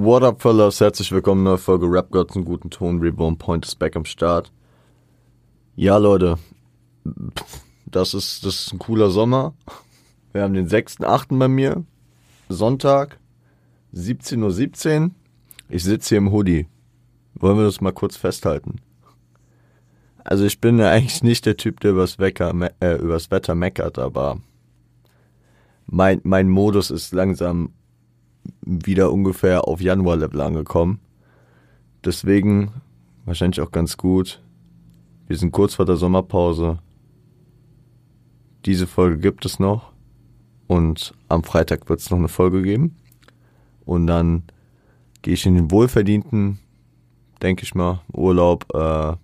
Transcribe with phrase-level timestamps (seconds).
[0.00, 0.80] What up, fellas?
[0.80, 3.00] Herzlich willkommen, neue Folge Rap Gods einen guten Ton.
[3.00, 4.52] Reborn Point ist back am Start.
[5.74, 6.38] Ja, Leute,
[7.84, 9.54] das ist, das ist ein cooler Sommer.
[10.32, 11.36] Wir haben den 6.8.
[11.36, 11.84] bei mir.
[12.48, 13.18] Sonntag,
[13.92, 14.50] 17.17 Uhr.
[14.52, 15.14] 17.
[15.68, 16.68] Ich sitze hier im Hoodie.
[17.34, 18.76] Wollen wir das mal kurz festhalten?
[20.22, 23.98] Also ich bin ja eigentlich nicht der Typ, der übers, Wecker, äh, übers Wetter meckert,
[23.98, 24.38] aber
[25.86, 27.72] mein, mein Modus ist langsam
[28.62, 31.00] wieder ungefähr auf Januar-Level angekommen.
[32.04, 32.70] Deswegen
[33.24, 34.42] wahrscheinlich auch ganz gut.
[35.26, 36.78] Wir sind kurz vor der Sommerpause.
[38.64, 39.92] Diese Folge gibt es noch.
[40.66, 42.96] Und am Freitag wird es noch eine Folge geben.
[43.84, 44.44] Und dann
[45.22, 46.58] gehe ich in den wohlverdienten,
[47.42, 48.66] denke ich mal, Urlaub.
[48.74, 49.16] Äh,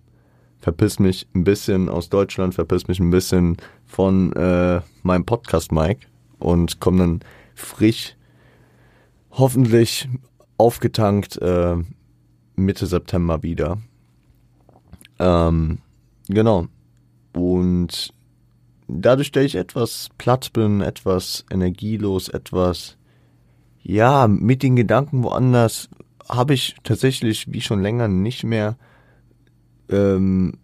[0.59, 6.07] verpiss mich ein bisschen aus Deutschland, verpiss mich ein bisschen von äh, meinem Podcast-Mic
[6.39, 7.21] und komme dann
[7.55, 8.17] frisch
[9.37, 10.09] hoffentlich
[10.59, 11.77] aufgetankt äh,
[12.57, 13.79] Mitte September wieder.
[15.19, 15.79] Ähm,
[16.29, 16.67] genau.
[17.35, 18.13] Und
[18.87, 22.97] dadurch, dass ich etwas platt bin, etwas energielos, etwas,
[23.83, 25.89] ja, mit den Gedanken woanders,
[26.29, 28.77] habe ich tatsächlich wie schon länger nicht mehr
[29.91, 30.59] ähm,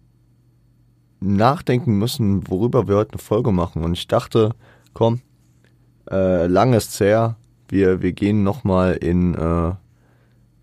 [1.19, 3.83] nachdenken müssen, worüber wir heute eine Folge machen.
[3.83, 4.55] Und ich dachte,
[4.93, 5.21] komm,
[6.09, 7.37] äh, lang ist's her,
[7.71, 9.73] wir, wir gehen nochmal in, äh,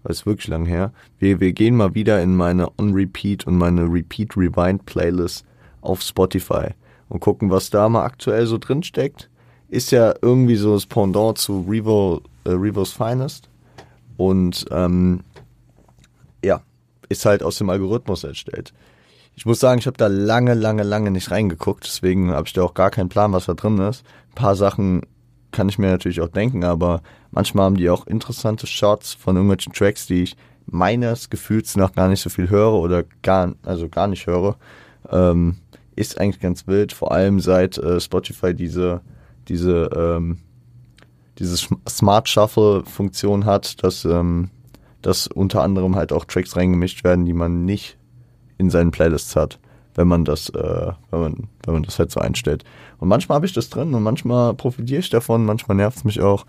[0.02, 3.82] was ist wirklich lang her, wir, wir gehen mal wieder in meine On-Repeat und meine
[3.82, 5.44] Repeat-Rewind-Playlist
[5.80, 6.74] auf Spotify
[7.08, 9.30] und gucken, was da mal aktuell so drin steckt.
[9.68, 13.48] Ist ja irgendwie so das Pendant zu Revo, äh, Revo's Finest.
[14.16, 15.20] Und ähm,
[16.44, 16.62] ja,
[17.08, 18.72] ist halt aus dem Algorithmus erstellt.
[19.34, 22.62] Ich muss sagen, ich habe da lange, lange, lange nicht reingeguckt, deswegen habe ich da
[22.62, 24.04] auch gar keinen Plan, was da drin ist.
[24.30, 25.02] Ein paar Sachen
[25.50, 29.72] kann ich mir natürlich auch denken, aber manchmal haben die auch interessante Shots von irgendwelchen
[29.72, 34.06] Tracks, die ich meines Gefühls nach gar nicht so viel höre oder gar, also gar
[34.06, 34.56] nicht höre.
[35.10, 35.56] Ähm,
[35.96, 39.00] ist eigentlich ganz wild, vor allem seit äh, Spotify diese,
[39.48, 40.38] diese, ähm,
[41.38, 41.56] diese
[41.88, 44.50] Smart Shuffle Funktion hat, dass, ähm,
[45.02, 47.96] dass unter anderem halt auch Tracks reingemischt werden, die man nicht
[48.58, 49.58] in seinen Playlists hat
[49.98, 52.62] wenn man das, äh, wenn man, wenn man das halt so einstellt.
[52.98, 56.20] Und manchmal habe ich das drin und manchmal profitiere ich davon, manchmal nervt es mich
[56.20, 56.46] auch.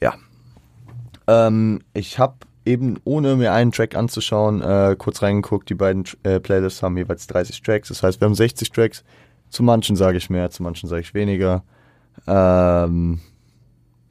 [0.00, 0.14] Ja.
[1.26, 5.68] Ähm, ich habe eben, ohne mir einen Track anzuschauen, äh, kurz reingeguckt.
[5.68, 7.88] Die beiden äh, Playlists haben jeweils 30 Tracks.
[7.88, 9.04] Das heißt, wir haben 60 Tracks.
[9.50, 11.64] Zu manchen sage ich mehr, zu manchen sage ich weniger.
[12.26, 13.20] Ähm,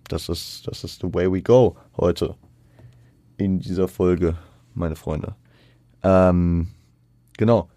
[0.09, 2.36] das ist, das ist the way we go heute
[3.38, 4.38] in dieser Folge,
[4.75, 5.34] meine Freunde.
[6.03, 6.68] Ähm,
[7.36, 7.68] genau.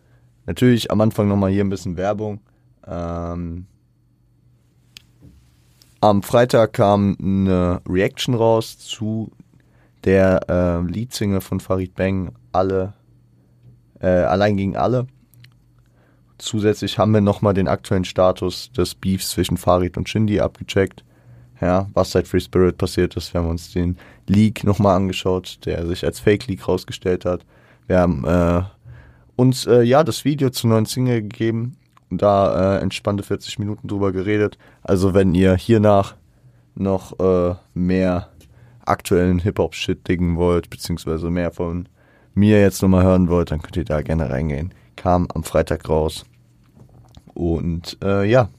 [0.47, 2.41] Natürlich am Anfang nochmal hier ein bisschen Werbung.
[2.87, 3.67] Ähm,
[6.01, 9.33] am Freitag kam eine Reaction raus zu
[10.05, 12.95] der äh, Leadsingle von Farid Bang, alle,
[14.01, 15.09] äh, allein gegen alle.
[16.39, 21.03] Zusätzlich haben wir nochmal den aktuellen Status des Beefs zwischen Farid und Shindy abgecheckt.
[21.61, 23.33] Ja, was seit Free Spirit passiert ist.
[23.33, 23.97] Wir haben uns den
[24.27, 27.47] Leak nochmal angeschaut, der sich als Fake Leak rausgestellt hat.
[27.87, 28.63] Wir haben äh,
[29.37, 31.77] uns äh, ja das Video zur neuen Single gegeben
[32.11, 34.59] da äh, entspannte 40 Minuten drüber geredet.
[34.83, 36.15] Also wenn ihr hiernach
[36.75, 38.31] noch äh, mehr
[38.85, 41.89] aktuellen Hip-Hop-Shit diggen wollt, beziehungsweise mehr von
[42.35, 44.73] mir jetzt nochmal hören wollt, dann könnt ihr da gerne reingehen.
[44.95, 46.25] Kam am Freitag raus.
[47.35, 48.51] Und äh, ja,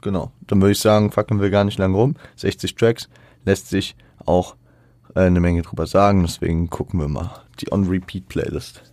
[0.00, 0.32] genau.
[0.46, 2.16] Dann würde ich sagen, fucken wir gar nicht lang rum.
[2.36, 3.08] 60 Tracks
[3.44, 3.96] lässt sich
[4.26, 4.56] auch
[5.14, 7.30] äh, eine Menge drüber sagen, deswegen gucken wir mal
[7.60, 8.91] die On-Repeat-Playlist.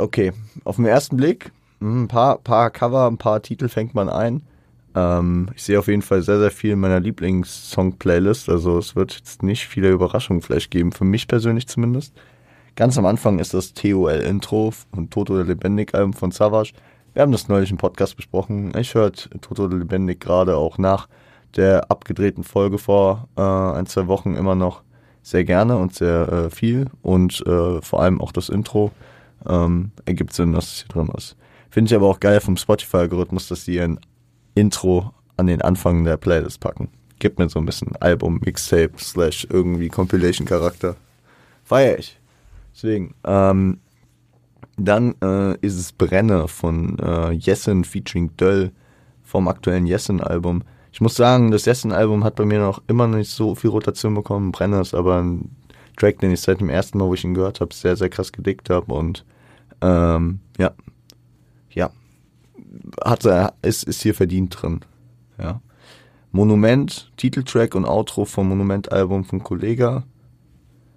[0.00, 0.32] Okay,
[0.62, 1.50] auf den ersten Blick,
[1.80, 4.42] hm, ein paar, paar Cover, ein paar Titel fängt man ein.
[4.94, 8.48] Ähm, ich sehe auf jeden Fall sehr, sehr viel in meiner Lieblingssong-Playlist.
[8.48, 12.14] Also es wird jetzt nicht viele Überraschungen vielleicht geben, für mich persönlich zumindest.
[12.76, 16.74] Ganz am Anfang ist das TOL-Intro von Toto oder Lebendig-Album von Savage.
[17.12, 18.72] Wir haben das neulich im Podcast besprochen.
[18.78, 21.08] Ich höre Toto oder Lebendig gerade auch nach
[21.56, 24.82] der abgedrehten Folge vor äh, ein, zwei Wochen immer noch
[25.24, 26.86] sehr gerne und sehr äh, viel.
[27.02, 28.92] Und äh, vor allem auch das Intro
[29.46, 31.36] ähm, ergibt Sinn, dass es hier drin ist.
[31.70, 34.00] Finde ich aber auch geil vom Spotify-Algorithmus, dass die ein
[34.54, 36.88] Intro an den Anfang der Playlist packen.
[37.18, 40.96] Gibt mir so ein bisschen Album, Mixtape, slash irgendwie Compilation-Charakter.
[41.64, 42.18] Feier ich.
[42.74, 43.80] Deswegen, ähm,
[44.76, 48.70] dann äh, ist es Brenne von äh, Jessen featuring Döll
[49.24, 50.62] vom aktuellen Jessen-Album.
[50.92, 54.52] Ich muss sagen, das Jessen-Album hat bei mir noch immer nicht so viel Rotation bekommen.
[54.52, 55.50] Brenne ist aber ein
[55.98, 58.32] Track, den ich seit dem ersten Mal, wo ich ihn gehört habe, sehr, sehr krass
[58.32, 59.24] gedickt habe und
[59.80, 60.72] ähm, ja,
[61.70, 61.90] ja,
[63.04, 64.80] hat er, ist, ist hier verdient drin.
[65.38, 65.60] Ja.
[66.32, 70.04] Monument, Titeltrack und Outro vom Monument-Album von Kollega.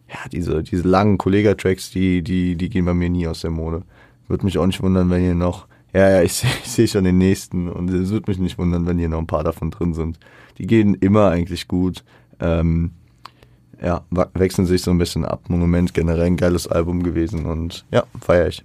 [0.10, 3.84] Ja, diese, diese langen Kollega-Tracks, die, die, die gehen bei mir nie aus der Mode.
[4.28, 7.18] Würde mich auch nicht wundern, wenn hier noch, ja, ja, ich, ich sehe schon den
[7.18, 10.20] nächsten und es würde mich nicht wundern, wenn hier noch ein paar davon drin sind.
[10.58, 12.04] Die gehen immer eigentlich gut.
[12.40, 12.92] Ähm,
[13.82, 15.50] ja, wechseln sich so ein bisschen ab.
[15.50, 18.64] Monument generell ein geiles Album gewesen und ja, feiere ich.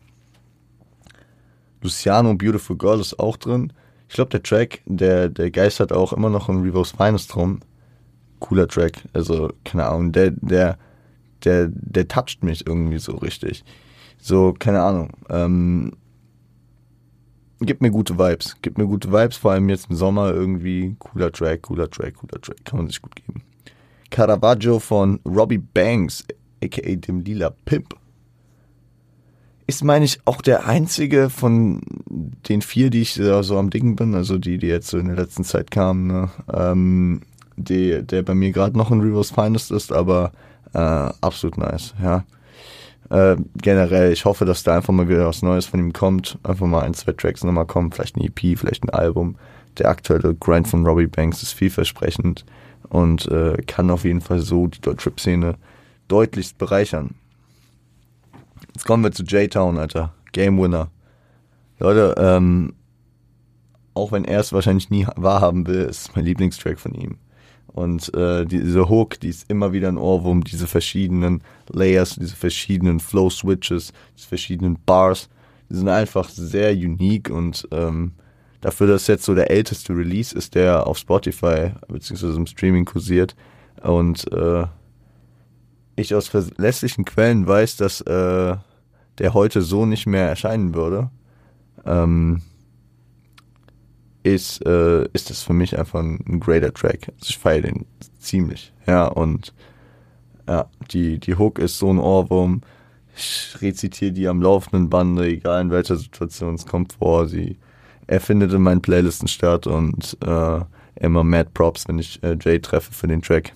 [1.82, 3.72] Luciano Beautiful Girl ist auch drin.
[4.08, 7.60] Ich glaube, der Track, der, der geistert auch immer noch in Revo's Finest rum.
[8.40, 9.02] Cooler Track.
[9.12, 10.78] Also, keine Ahnung, der, der,
[11.44, 13.64] der, der toucht mich irgendwie so richtig.
[14.18, 15.10] So, keine Ahnung.
[15.28, 15.92] Ähm,
[17.60, 18.56] gibt mir gute Vibes.
[18.62, 20.94] Gibt mir gute Vibes, vor allem jetzt im Sommer irgendwie.
[20.98, 22.64] Cooler Track, cooler Track, cooler Track.
[22.64, 23.42] Kann man sich gut geben.
[24.10, 26.24] Caravaggio von Robbie Banks,
[26.62, 27.94] aka dem lila Pimp
[29.66, 31.80] ist, meine ich, auch der einzige von
[32.48, 35.16] den vier, die ich so am Dingen bin, also die, die jetzt so in der
[35.16, 36.30] letzten Zeit kamen, ne?
[36.52, 37.22] ähm,
[37.56, 40.32] die, der bei mir gerade noch ein Reverse Finest ist, aber
[40.72, 42.24] äh, absolut nice, ja.
[43.08, 46.38] Äh, generell, ich hoffe, dass da einfach mal wieder was Neues von ihm kommt.
[46.42, 49.36] Einfach mal ein, zwei Tracks nochmal kommen, vielleicht ein EP, vielleicht ein Album.
[49.78, 52.44] Der aktuelle Grind von Robbie Banks ist vielversprechend
[52.88, 55.56] und äh, kann auf jeden Fall so die Deutschrap-Szene
[56.08, 57.14] deutlichst bereichern.
[58.74, 60.12] Jetzt kommen wir zu J-Town, Alter.
[60.32, 60.90] Game Winner.
[61.78, 62.74] Leute, ähm,
[63.94, 67.16] auch wenn er es wahrscheinlich nie wahrhaben will, ist mein Lieblingstrack von ihm.
[67.68, 73.00] Und äh, diese Hook, die ist immer wieder ein Ohrwurm, diese verschiedenen Layers, diese verschiedenen
[73.00, 75.28] Flow-Switches, diese verschiedenen Bars,
[75.68, 78.12] die sind einfach sehr unique und ähm,
[78.66, 82.34] dafür, dass jetzt so der älteste Release ist, der auf Spotify bzw.
[82.34, 83.36] im Streaming kursiert
[83.80, 84.64] und äh,
[85.94, 88.56] ich aus verlässlichen Quellen weiß, dass äh,
[89.18, 91.10] der heute so nicht mehr erscheinen würde,
[91.84, 92.42] ähm,
[94.24, 97.12] ist, äh, ist das für mich einfach ein, ein greater Track.
[97.20, 97.86] Also ich feiere den
[98.18, 98.72] ziemlich.
[98.88, 99.54] Ja, und
[100.48, 102.62] ja, die, die Hook ist so ein Ohrwurm.
[103.16, 107.28] Ich rezitiere die am laufenden Bande, egal in welcher Situation es kommt vor.
[107.28, 107.58] Sie,
[108.06, 110.60] er findet in meinen Playlisten statt und äh,
[110.96, 113.52] immer mad Props, wenn ich äh, Jay treffe für den Track.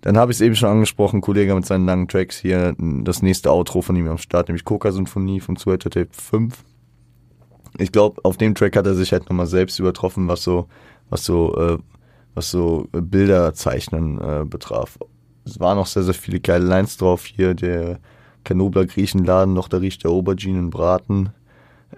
[0.00, 3.52] Dann habe ich es eben schon angesprochen, Kollege mit seinen langen Tracks hier, das nächste
[3.52, 6.64] Outro von ihm am Start, nämlich Coca-Symphonie vom Sweater Tape 5.
[7.78, 10.68] Ich glaube, auf dem Track hat er sich halt nochmal selbst übertroffen, was so,
[11.10, 11.78] was so, äh,
[12.34, 14.98] was so Bilderzeichnen äh, betraf.
[15.44, 17.98] Es waren noch sehr, sehr viele geile Lines drauf hier, der
[18.42, 21.30] Kanobler Griechenladen, noch da riecht der Auberginen Braten,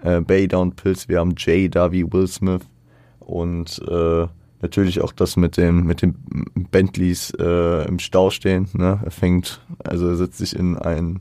[0.01, 2.63] äh, Bay Down Pills, wir haben Jay da wie Will Smith
[3.19, 4.27] und äh,
[4.61, 6.15] natürlich auch das mit dem mit den
[6.71, 8.67] Bentleys äh, im Stau stehen.
[8.73, 8.99] Ne?
[9.03, 11.19] Er fängt, also er setzt sich in einen,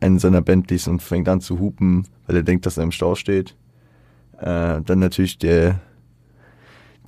[0.00, 3.14] einen seiner Bentleys und fängt an zu hupen, weil er denkt, dass er im Stau
[3.14, 3.54] steht.
[4.38, 5.80] Äh, dann natürlich der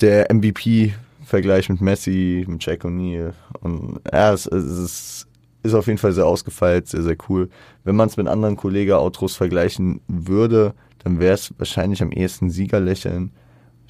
[0.00, 3.34] der MVP-Vergleich mit Messi, mit Jack O'Neal.
[3.60, 5.26] Und ja, es, es ist,
[5.62, 7.48] ist auf jeden Fall sehr ausgefeilt, sehr, sehr cool.
[7.84, 10.74] Wenn man es mit anderen Kollege-Outros vergleichen würde,
[11.04, 13.32] dann wäre es wahrscheinlich am ehesten Siegerlächeln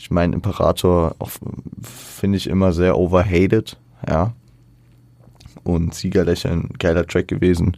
[0.01, 1.15] ich meine, Imperator
[1.83, 3.77] finde ich immer sehr overhated,
[4.09, 4.33] ja.
[5.63, 7.77] Und Siegerlächeln, geiler Track gewesen.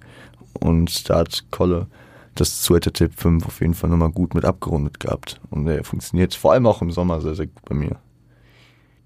[0.60, 1.88] Und da hat Kolle
[2.36, 5.40] das zweite Tipp 5 auf jeden Fall nochmal gut mit abgerundet gehabt.
[5.50, 7.96] Und der funktioniert vor allem auch im Sommer sehr, sehr gut bei mir.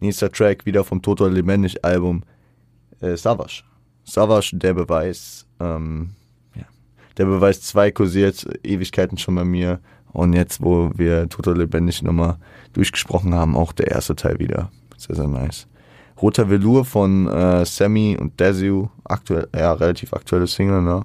[0.01, 2.23] Nächster Track wieder vom Total Lebendig Album
[3.01, 3.63] äh, Savage.
[4.07, 5.47] Savage, der Beweis.
[5.61, 6.11] Ähm,
[6.55, 6.65] ja.
[7.19, 9.81] Der Beweis 2 kursiert Ewigkeiten schon bei mir.
[10.13, 12.39] Und jetzt, wo wir Total Lebendig nochmal
[12.73, 14.71] durchgesprochen haben, auch der erste Teil wieder.
[14.97, 15.67] Sehr, sehr nice.
[16.23, 21.05] Roter Velour von äh, Sammy und Desu, aktuell, ja, relativ aktuelle Single, ne?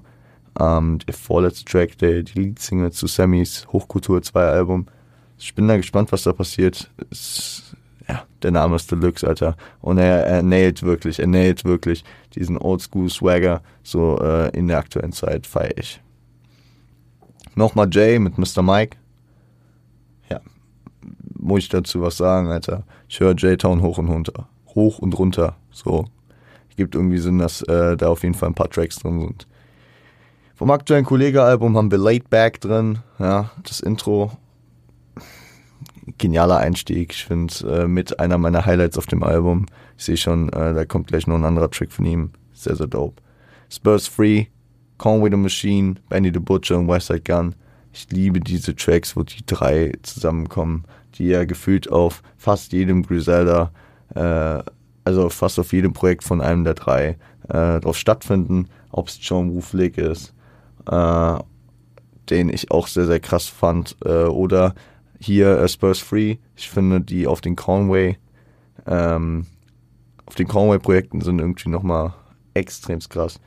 [0.58, 4.86] Ähm, der vorletzte Track, der, die Lead-Single zu Sammys Hochkultur 2 Album.
[5.38, 6.90] Ich bin da gespannt, was da passiert.
[7.10, 7.74] Es,
[8.08, 9.56] ja, der Name ist Deluxe, Alter.
[9.80, 12.04] Und er, er nailt wirklich, er nailt wirklich
[12.34, 16.00] diesen Oldschool-Swagger so äh, in der aktuellen Zeit, feier ich.
[17.54, 18.62] Nochmal Jay mit Mr.
[18.62, 18.96] Mike
[21.42, 22.84] muss ich dazu was sagen, Alter.
[23.08, 24.48] Ich höre J-Town hoch und runter.
[24.74, 25.56] Hoch und runter.
[25.70, 26.06] So.
[26.76, 29.46] Gibt irgendwie Sinn, dass äh, da auf jeden Fall ein paar Tracks drin sind.
[30.54, 33.00] Vom aktuellen Kollege-Album haben wir Laid Back drin.
[33.18, 34.32] Ja, das Intro.
[36.18, 37.12] Genialer Einstieg.
[37.12, 39.66] Ich finde äh, mit einer meiner Highlights auf dem Album.
[39.96, 42.30] Ich sehe schon, äh, da kommt gleich noch ein anderer Track von ihm.
[42.52, 43.22] Sehr, sehr dope.
[43.70, 44.46] Spurs Free,
[44.98, 47.54] Conway the Machine, Benny the Butcher und Westside Gun.
[47.92, 53.70] Ich liebe diese Tracks, wo die drei zusammenkommen die ja gefühlt auf fast jedem Griselda,
[54.14, 54.62] äh,
[55.04, 57.16] also fast auf jedem Projekt von einem der drei
[57.48, 60.32] äh, drauf stattfinden, ob es John Woof League ist,
[60.90, 61.38] äh,
[62.30, 64.74] den ich auch sehr, sehr krass fand, äh, oder
[65.22, 68.16] hier äh, Spurs Free, ich finde die auf den Conway
[68.86, 69.46] ähm,
[70.26, 72.14] auf den Conway-Projekten sind irgendwie nochmal
[72.54, 73.40] extrem krass.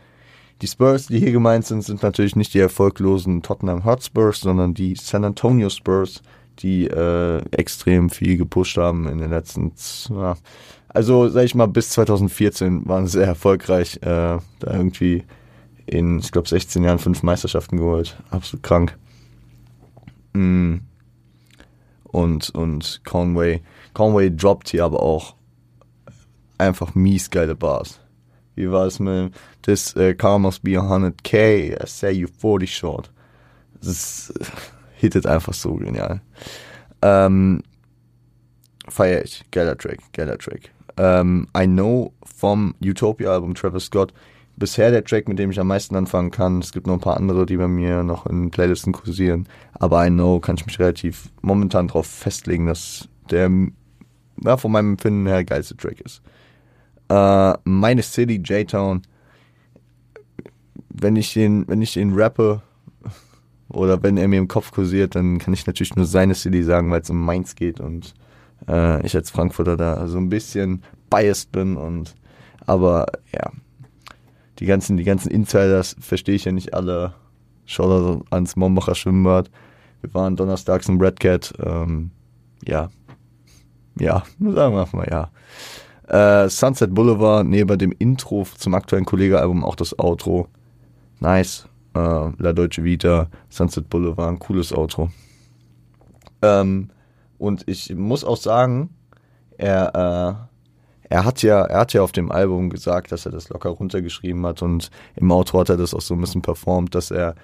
[0.61, 4.95] Die Spurs, die hier gemeint sind, sind natürlich nicht die erfolglosen Tottenham Hotspurs, sondern die
[4.95, 6.21] San Antonio Spurs,
[6.59, 9.73] die äh, extrem viel gepusht haben in den letzten,
[10.09, 10.37] ja,
[10.89, 15.23] also sag ich mal, bis 2014 waren sie sehr erfolgreich, äh, da irgendwie
[15.85, 18.15] in, ich glaube, 16 Jahren fünf Meisterschaften geholt.
[18.29, 18.97] Absolut krank.
[20.33, 20.77] Mm.
[22.15, 23.61] Und, und Conway,
[23.93, 25.35] Conway droppt hier aber auch
[26.57, 27.99] einfach mies geile Bars.
[28.55, 33.11] Wie war es mit This uh, car must be 100k, I say you 40 short.
[33.81, 34.33] Das
[34.95, 36.21] hittet einfach so genial.
[37.01, 37.63] Ähm,
[38.87, 39.43] feier ich.
[39.51, 40.71] Geiler Track, geiler Track.
[40.95, 44.13] Ähm, I Know vom Utopia-Album Travis Scott.
[44.57, 46.59] Bisher der Track, mit dem ich am meisten anfangen kann.
[46.59, 49.47] Es gibt noch ein paar andere, die bei mir noch in Playlisten kursieren.
[49.73, 53.51] Aber I Know kann ich mich relativ momentan darauf festlegen, dass der
[54.43, 56.21] ja, von meinem Empfinden her geilste Track ist.
[57.09, 59.01] Äh, meine City, J-Town.
[60.89, 62.61] Wenn ich den, wenn ich den rappe
[63.69, 66.91] oder wenn er mir im Kopf kursiert, dann kann ich natürlich nur seine City sagen,
[66.91, 68.13] weil es um Mainz geht und
[68.69, 72.15] äh, ich als Frankfurter da so ein bisschen biased bin und
[72.65, 73.51] aber ja,
[74.59, 77.13] die ganzen, die ganzen Insiders verstehe ich ja nicht alle.
[77.67, 79.49] Da ans Mombacher Schwimmbad.
[80.01, 81.53] Wir waren donnerstags im Red Cat.
[81.63, 82.11] Ähm,
[82.63, 82.89] ja.
[83.99, 85.31] Ja, sagen wir mal ja.
[86.07, 90.47] Äh, Sunset Boulevard, neben dem Intro zum aktuellen Kollege-Album auch das Outro.
[91.19, 91.67] Nice.
[91.95, 95.09] Äh, La Deutsche Vita, Sunset Boulevard, ein cooles Outro.
[96.41, 96.89] Ähm,
[97.37, 98.89] und ich muss auch sagen,
[99.57, 100.54] er, äh,
[101.09, 104.45] er hat ja, er hat ja auf dem Album gesagt, dass er das locker runtergeschrieben
[104.45, 107.35] hat und im Outro hat er das auch so ein bisschen performt, dass er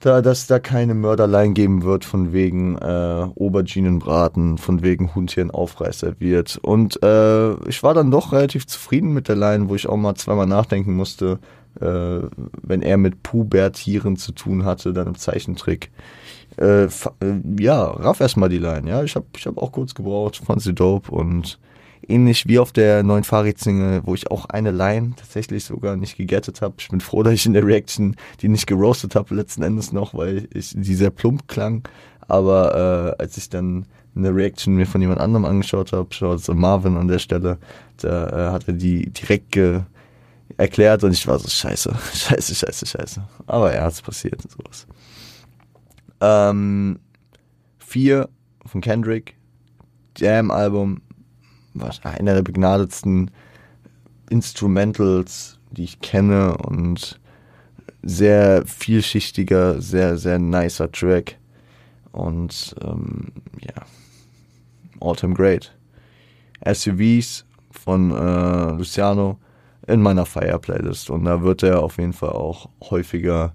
[0.00, 6.20] da, dass da keine Mörderlein geben wird von wegen äh, Auberginenbraten, von wegen Hundchen Aufreißer
[6.20, 6.58] wird.
[6.62, 10.14] Und äh, ich war dann doch relativ zufrieden mit der Line, wo ich auch mal
[10.14, 11.40] zweimal nachdenken musste,
[11.80, 12.20] äh,
[12.62, 15.90] wenn er mit Pubertieren zu tun hatte, dann im Zeichentrick.
[16.56, 16.88] Äh, äh,
[17.58, 19.02] ja, raff erstmal die Line, ja.
[19.02, 21.58] Ich habe ich hab auch kurz gebraucht, fand sie dope und
[22.06, 26.60] ähnlich wie auf der neuen Fahrradsingle, wo ich auch eine Line tatsächlich sogar nicht gegettet
[26.60, 26.74] habe.
[26.78, 30.14] Ich bin froh, dass ich in der Reaction die nicht geroastet habe letzten Endes noch,
[30.14, 31.86] weil ich die sehr plump klang.
[32.26, 36.54] Aber äh, als ich dann eine Reaction mir von jemand anderem angeschaut habe, schaut so
[36.54, 37.58] Marvin an der Stelle,
[37.98, 39.82] da äh, hat er die direkt ge
[40.56, 43.22] erklärt und ich war so scheiße, scheiße, scheiße, scheiße.
[43.46, 44.86] Aber ja, es passiert sowas.
[46.20, 46.98] Ähm,
[47.78, 48.28] vier
[48.66, 49.36] von Kendrick,
[50.16, 51.00] Jam-Album,
[52.02, 53.30] einer der begnadetsten
[54.30, 57.20] Instrumentals, die ich kenne und
[58.02, 61.36] sehr vielschichtiger, sehr, sehr nicer Track.
[62.12, 63.84] Und ähm, ja,
[65.00, 65.74] All-Time Great.
[66.66, 69.38] SUVs von äh, Luciano
[69.86, 73.54] in meiner Fire-Playlist und da wird er auf jeden Fall auch häufiger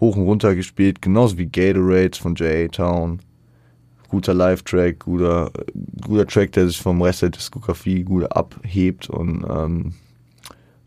[0.00, 2.68] hoch und runter gespielt, genauso wie Gatorade von J.A.
[2.68, 3.20] Town
[4.08, 5.50] guter Live-Track, guter,
[6.04, 9.94] guter Track, der sich vom Rest der Diskografie gut abhebt und ähm,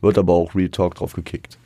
[0.01, 1.57] wird aber auch Real Talk drauf gekickt.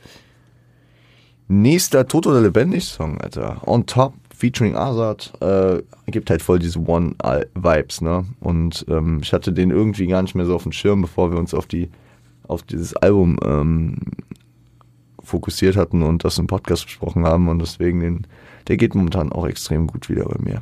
[1.48, 3.60] Nächster Tot oder Lebendig Song, Alter.
[3.66, 8.24] On Top featuring Azad äh, gibt halt voll diese One-Vibes, ne?
[8.40, 11.38] Und ähm, ich hatte den irgendwie gar nicht mehr so auf dem Schirm, bevor wir
[11.38, 11.90] uns auf die
[12.46, 13.96] auf dieses Album ähm,
[15.22, 18.26] fokussiert hatten und das im Podcast besprochen haben und deswegen den,
[18.68, 20.60] der geht momentan auch extrem gut wieder bei mir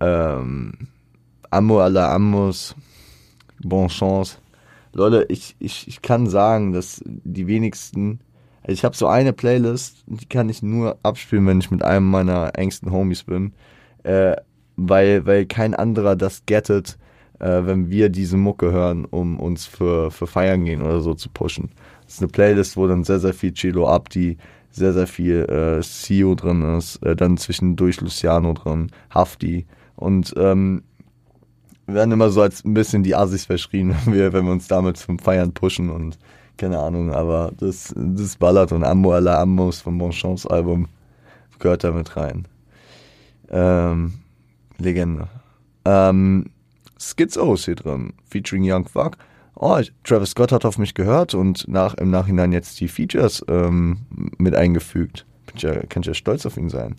[0.00, 0.72] ähm,
[1.50, 2.74] Amo alla Amos,
[3.62, 4.38] Bon Chance.
[4.92, 8.20] Leute, ich, ich, ich kann sagen, dass die wenigsten,
[8.62, 12.10] also ich habe so eine Playlist, die kann ich nur abspielen, wenn ich mit einem
[12.10, 13.52] meiner engsten Homies bin,
[14.02, 14.36] äh,
[14.76, 16.98] weil, weil kein anderer das gettet,
[17.38, 21.28] äh, wenn wir diese Mucke hören, um uns für, für Feiern gehen oder so zu
[21.28, 21.70] pushen.
[22.04, 24.38] Das ist eine Playlist, wo dann sehr, sehr viel Chilo Abdi,
[24.70, 29.66] sehr, sehr viel äh, CEO drin ist, äh, dann zwischendurch Luciano drin, Hafti,
[30.00, 30.82] und ähm,
[31.86, 34.96] werden immer so als ein bisschen die Asis verschrien, wenn wir, wenn wir uns damit
[34.96, 36.18] zum Feiern pushen und
[36.56, 40.88] keine Ahnung, aber das, das ballert und Ammo à la Amos vom Bonchance Album
[41.58, 42.46] gehört da mit rein.
[43.50, 44.14] Ähm,
[44.78, 45.28] Legende.
[45.84, 46.50] Ähm,
[46.98, 49.16] Schizo hier drin, featuring Young Fuck.
[49.56, 53.98] Oh, Travis Scott hat auf mich gehört und nach, im Nachhinein jetzt die Features ähm,
[54.38, 55.26] mit eingefügt.
[55.56, 56.96] Ja, kann ich ja stolz auf ihn sein.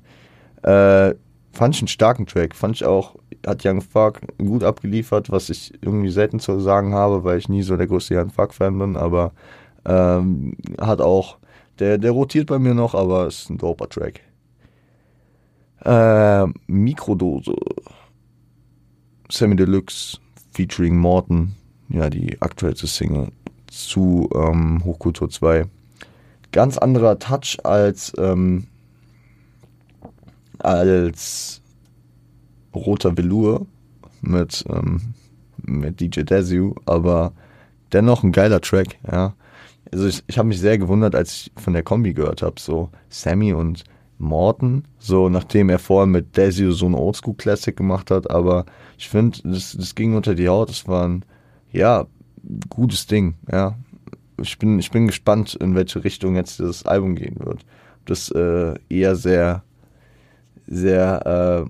[0.64, 1.16] Äh,
[1.52, 2.56] fand ich einen starken Track.
[2.56, 3.16] Fand ich auch,
[3.46, 7.64] hat Young Fuck gut abgeliefert, was ich irgendwie selten zu sagen habe, weil ich nie
[7.64, 9.34] so der größte Young Fuck-Fan bin, aber
[9.86, 11.38] ähm, hat auch,
[11.80, 14.22] der, der rotiert bei mir noch, aber ist ein doper Track.
[15.84, 17.56] Äh, Mikrodose.
[19.30, 20.20] Semi Deluxe
[20.52, 21.56] featuring Morton,
[21.90, 23.30] ja, die aktuellste Single
[23.68, 25.66] zu ähm, Hochkultur 2.
[26.52, 28.68] Ganz anderer Touch als, ähm,
[30.66, 31.62] als
[32.74, 33.66] Roter Velour
[34.22, 35.14] mit, ähm,
[35.64, 37.34] mit DJ Desu, aber
[37.92, 39.34] dennoch ein geiler Track, ja.
[39.92, 42.90] Also ich, ich habe mich sehr gewundert, als ich von der Kombi gehört habe, so
[43.10, 43.84] Sammy und
[44.22, 48.66] Morton, so nachdem er vorher mit Desio so ein Oldschool-Classic gemacht hat, aber
[48.98, 51.26] ich finde, das, das ging unter die Haut, das war ein,
[51.72, 52.06] ja,
[52.70, 53.76] gutes Ding, ja.
[54.40, 57.64] Ich bin, ich bin gespannt, in welche Richtung jetzt das Album gehen wird.
[58.06, 59.64] Das äh, eher sehr,
[60.72, 61.68] sehr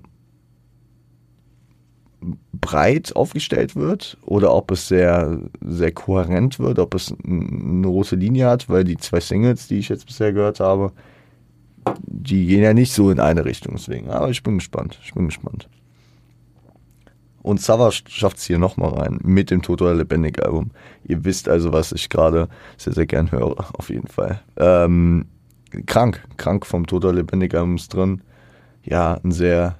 [2.52, 8.46] breit aufgestellt wird oder ob es sehr, sehr kohärent wird, ob es eine rote Linie
[8.46, 10.92] hat, weil die zwei Singles, die ich jetzt bisher gehört habe,
[12.04, 14.08] die gehen ja nicht so in eine Richtung, deswegen.
[14.10, 15.00] Aber ich bin gespannt.
[15.02, 15.68] Ich bin gespannt.
[17.42, 20.70] Und Savage schafft es hier nochmal rein mit dem Total Lebendig Album.
[21.02, 24.40] Ihr wisst also, was ich gerade sehr, sehr gern höre, auf jeden Fall.
[24.56, 25.26] Ähm,
[25.86, 28.22] krank, krank vom Total Lebendig Album ist drin.
[28.84, 29.76] Ja, ein sehr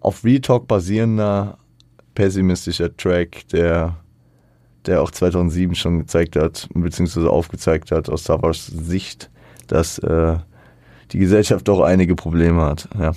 [0.00, 1.58] auf Real Talk basierender,
[2.14, 3.96] pessimistischer Track, der,
[4.86, 9.30] der auch 2007 schon gezeigt hat, beziehungsweise aufgezeigt hat aus Savages Sicht,
[9.68, 10.36] dass äh,
[11.12, 12.88] die Gesellschaft doch einige Probleme hat.
[12.98, 13.12] Ja,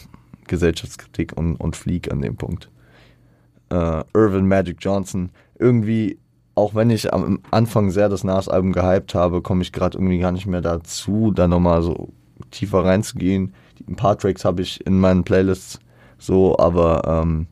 [0.48, 2.70] Gesellschaftskritik und, und Fleek an dem Punkt.
[3.70, 6.20] Äh, Irvin Magic Johnson, irgendwie,
[6.54, 10.32] auch wenn ich am Anfang sehr das Nas-Album gehypt habe, komme ich gerade irgendwie gar
[10.32, 12.14] nicht mehr dazu, da nochmal so
[12.52, 13.54] tiefer reinzugehen.
[13.88, 15.80] Ein paar Tracks habe ich in meinen Playlists
[16.18, 17.48] so, aber ähm,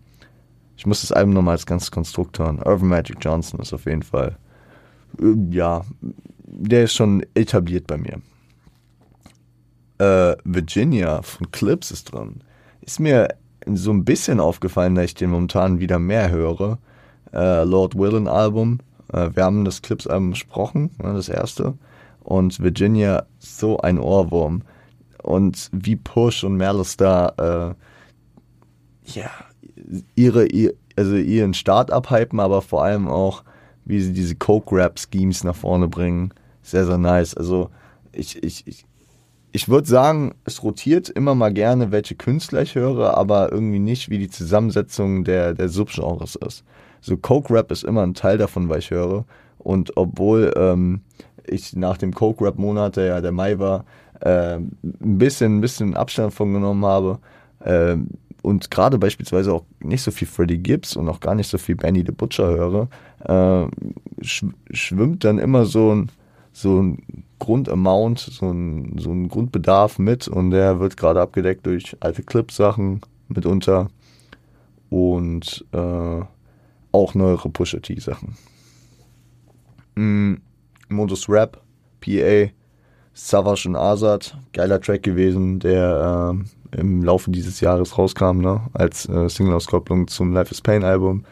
[0.77, 2.61] ich muss das Album nochmal als ganzes Konstrukt hören.
[2.65, 4.37] Irvin Magic Johnson ist auf jeden Fall,
[5.21, 5.83] äh, ja,
[6.45, 8.21] der ist schon etabliert bei mir
[10.03, 12.41] äh, Virginia von Clips ist drin.
[12.81, 13.29] Ist mir
[13.65, 16.79] so ein bisschen aufgefallen, dass ich den momentan wieder mehr höre.
[17.33, 18.79] Äh, Lord Willen Album.
[19.11, 21.75] Äh, wir haben das Clips-Album besprochen, ne, das erste.
[22.21, 24.63] Und Virginia, so ein Ohrwurm.
[25.23, 29.29] Und wie Push und da, äh, ja,
[30.15, 33.43] ihre, ihr, also ihren Start abhypen, aber vor allem auch,
[33.85, 36.33] wie sie diese Coke-Rap-Schemes nach vorne bringen.
[36.61, 37.35] Sehr, sehr nice.
[37.35, 37.69] Also,
[38.13, 38.85] ich, ich, ich
[39.55, 44.09] ich würde sagen, es rotiert immer mal gerne, welche Künstler ich höre, aber irgendwie nicht,
[44.09, 46.63] wie die Zusammensetzung der, der Subgenres ist.
[47.01, 49.25] So Coke-Rap ist immer ein Teil davon, was ich höre.
[49.59, 51.01] Und obwohl ähm,
[51.45, 53.85] ich nach dem Coke-Rap-Monat, der ja der Mai war,
[54.23, 57.19] äh, ein bisschen, ein bisschen Abstand von genommen habe
[57.59, 57.97] äh,
[58.41, 61.75] und gerade beispielsweise auch nicht so viel Freddie Gibbs und auch gar nicht so viel
[61.75, 62.87] Benny the Butcher höre,
[63.25, 63.67] äh,
[64.23, 66.11] sch schwimmt dann immer so ein,
[66.51, 71.95] so ein Grundamount, so ein, so ein Grundbedarf mit und der wird gerade abgedeckt durch
[71.99, 73.89] alte Clip-Sachen mitunter
[74.89, 76.21] und äh,
[76.91, 78.37] auch neuere Pusher T-Sachen.
[79.95, 80.35] Mm,
[80.89, 81.61] Modus Rap,
[82.01, 82.51] PA,
[83.13, 86.33] Savage und Azad, geiler Track gewesen, der
[86.73, 88.61] äh, im Laufe dieses Jahres rauskam, ne?
[88.73, 91.25] als äh, Single-Auskopplung zum Life is Pain Album.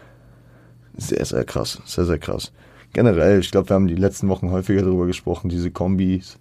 [0.98, 2.52] Sehr, sehr krass, sehr, sehr krass
[2.94, 6.38] generell, ich glaube, wir haben die letzten Wochen häufiger darüber gesprochen, diese Kombis,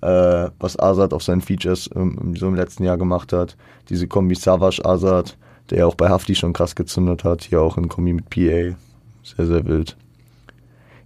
[0.00, 3.56] äh, was Azad auf seinen Features ähm, so im letzten Jahr gemacht hat.
[3.88, 5.36] Diese Kombi Savage Azad,
[5.70, 8.76] der ja auch bei Hafti schon krass gezündet hat, hier auch in Kombi mit PA.
[9.22, 9.96] Sehr, sehr wild.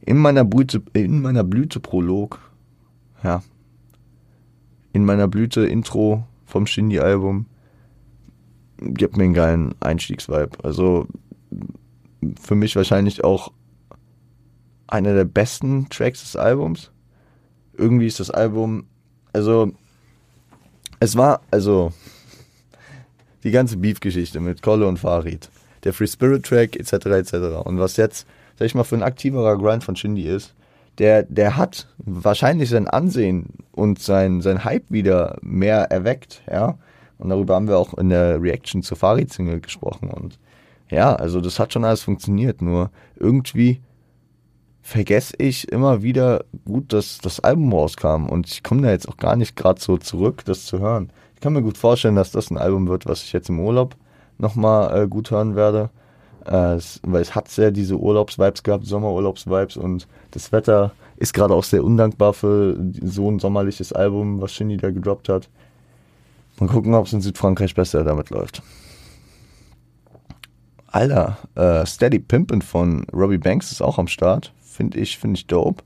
[0.04, 2.40] In meiner Blüte, in meiner Blüte Prolog,
[3.22, 3.42] ja,
[4.98, 7.46] in meiner Blüte Intro vom Shindy-Album,
[8.80, 10.58] gibt mir einen geilen Einstiegsvibe.
[10.64, 11.06] Also
[12.40, 13.52] für mich wahrscheinlich auch
[14.88, 16.90] einer der besten Tracks des Albums.
[17.74, 18.86] Irgendwie ist das Album,
[19.32, 19.70] also
[20.98, 21.92] es war, also
[23.44, 25.48] die ganze Beef-Geschichte mit Kolle und Farid,
[25.84, 26.92] der Free Spirit Track etc.
[27.06, 27.34] etc.
[27.64, 28.26] Und was jetzt,
[28.58, 30.56] sag ich mal, für ein aktiverer Grind von Shindy ist,
[30.98, 36.78] der, der hat wahrscheinlich sein Ansehen und sein, sein Hype wieder mehr erweckt, ja.
[37.18, 40.08] Und darüber haben wir auch in der Reaction zur Farid-Single gesprochen.
[40.08, 40.38] Und
[40.88, 43.80] ja, also das hat schon alles funktioniert, nur irgendwie
[44.80, 49.18] vergesse ich immer wieder gut, dass das Album rauskam und ich komme da jetzt auch
[49.18, 51.10] gar nicht gerade so zurück, das zu hören.
[51.34, 53.96] Ich kann mir gut vorstellen, dass das ein Album wird, was ich jetzt im Urlaub
[54.38, 55.90] nochmal äh, gut hören werde,
[56.46, 61.54] äh, es, weil es hat sehr diese Urlaubsvibes gehabt, Sommerurlaubsvibes und das Wetter ist gerade
[61.54, 65.48] auch sehr undankbar für so ein sommerliches Album, was Shindy da gedroppt hat.
[66.60, 68.62] Mal gucken, ob es in Südfrankreich besser damit läuft.
[70.88, 75.46] Alter, äh, Steady Pimpin' von Robbie Banks ist auch am Start finde ich, finde ich
[75.48, 75.82] dope.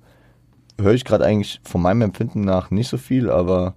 [0.78, 3.74] Höre ich gerade eigentlich von meinem Empfinden nach nicht so viel, aber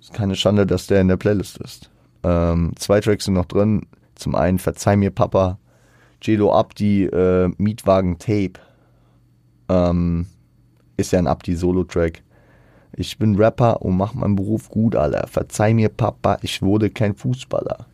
[0.00, 1.90] ist keine Schande, dass der in der Playlist ist.
[2.22, 3.86] Ähm, zwei Tracks sind noch drin.
[4.18, 5.58] Zum einen Verzeih mir Papa,
[6.20, 8.54] Jelo Abdi äh, Mietwagen Tape
[9.68, 10.26] ähm,
[10.96, 12.22] ist ja ein Abdi-Solo-Track.
[12.96, 15.26] Ich bin Rapper und mach meinen Beruf gut, Alter.
[15.28, 17.86] Verzeih mir, Papa, ich wurde kein Fußballer.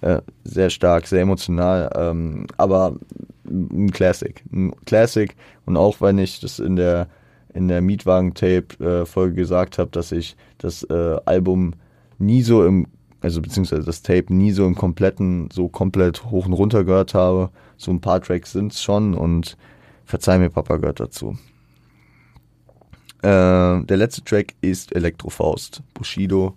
[0.00, 2.96] Äh, sehr stark, sehr emotional, ähm, aber
[3.44, 4.42] ein Classic.
[4.50, 7.08] Ein Classic und auch wenn ich das in der
[7.52, 11.74] in der Mietwagen-Tape-Folge äh, gesagt habe, dass ich das äh, Album
[12.18, 12.86] nie so im,
[13.20, 17.50] also beziehungsweise das Tape nie so im kompletten, so komplett hoch und runter gehört habe.
[17.76, 19.56] So ein paar Tracks sind es schon und
[20.04, 21.38] Verzeih mir, Papa gehört dazu.
[23.22, 26.56] Äh, der letzte Track ist Elektrofaust, Bushido.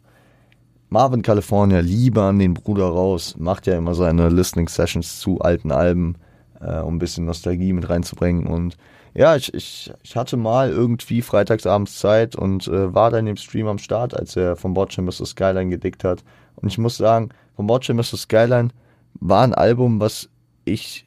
[0.89, 5.71] Marvin California, Liebe an den Bruder raus, macht ja immer seine Listening Sessions zu alten
[5.71, 6.15] Alben,
[6.62, 8.47] äh, um ein bisschen Nostalgie mit reinzubringen.
[8.47, 8.78] Und
[9.13, 13.67] ja, ich, ich, ich hatte mal irgendwie freitagsabends Zeit und äh, war dann im Stream
[13.67, 15.26] am Start, als er vom Botchem Mr.
[15.26, 16.23] Skyline gedickt hat.
[16.56, 18.18] Und ich muss sagen, vom Botchem Mr.
[18.18, 18.70] Skyline
[19.20, 20.30] war ein Album, was
[20.66, 21.06] ich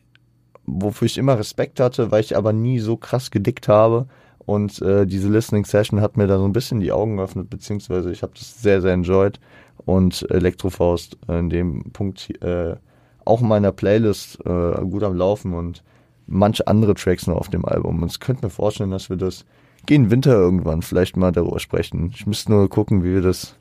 [0.67, 4.07] wofür ich immer Respekt hatte, weil ich aber nie so krass gedickt habe.
[4.39, 8.13] Und äh, diese Listening Session hat mir da so ein bisschen die Augen geöffnet, beziehungsweise
[8.13, 9.41] ich habe das sehr, sehr enjoyed.
[9.85, 12.77] Und Elektrofaust in dem Punkt äh,
[13.25, 15.83] auch in meiner Playlist äh, gut am Laufen und
[16.27, 18.03] manche andere Tracks noch auf dem Album.
[18.03, 19.45] Und ich könnte mir vorstellen, dass wir das
[19.85, 22.11] gegen Winter irgendwann vielleicht mal darüber sprechen.
[22.15, 23.57] Ich müsste nur gucken, wie wir das,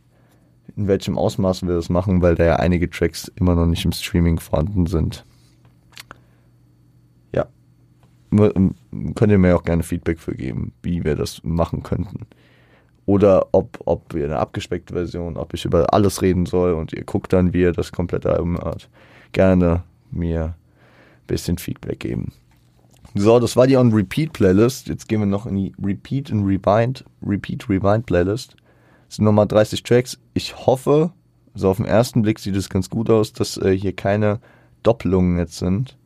[0.76, 3.92] in welchem Ausmaß wir das machen, weil da ja einige Tracks immer noch nicht im
[3.92, 5.26] Streaming vorhanden sind.
[9.16, 12.26] könnt ihr mir auch gerne Feedback für geben, wie wir das machen könnten.
[13.06, 17.04] Oder ob, ob wir eine abgespeckte Version, ob ich über alles reden soll und ihr
[17.04, 18.90] guckt dann, wie ihr das komplette Album hört.
[19.32, 22.32] Gerne mir ein bisschen Feedback geben.
[23.14, 24.88] So, das war die On Repeat Playlist.
[24.88, 28.56] Jetzt gehen wir noch in die Repeat and Rewind, Repeat Rewind Playlist.
[29.08, 30.20] Das sind nochmal 30 Tracks.
[30.34, 31.12] Ich hoffe,
[31.54, 34.40] also auf den ersten Blick sieht es ganz gut aus, dass äh, hier keine
[34.84, 35.98] Doppelungen jetzt sind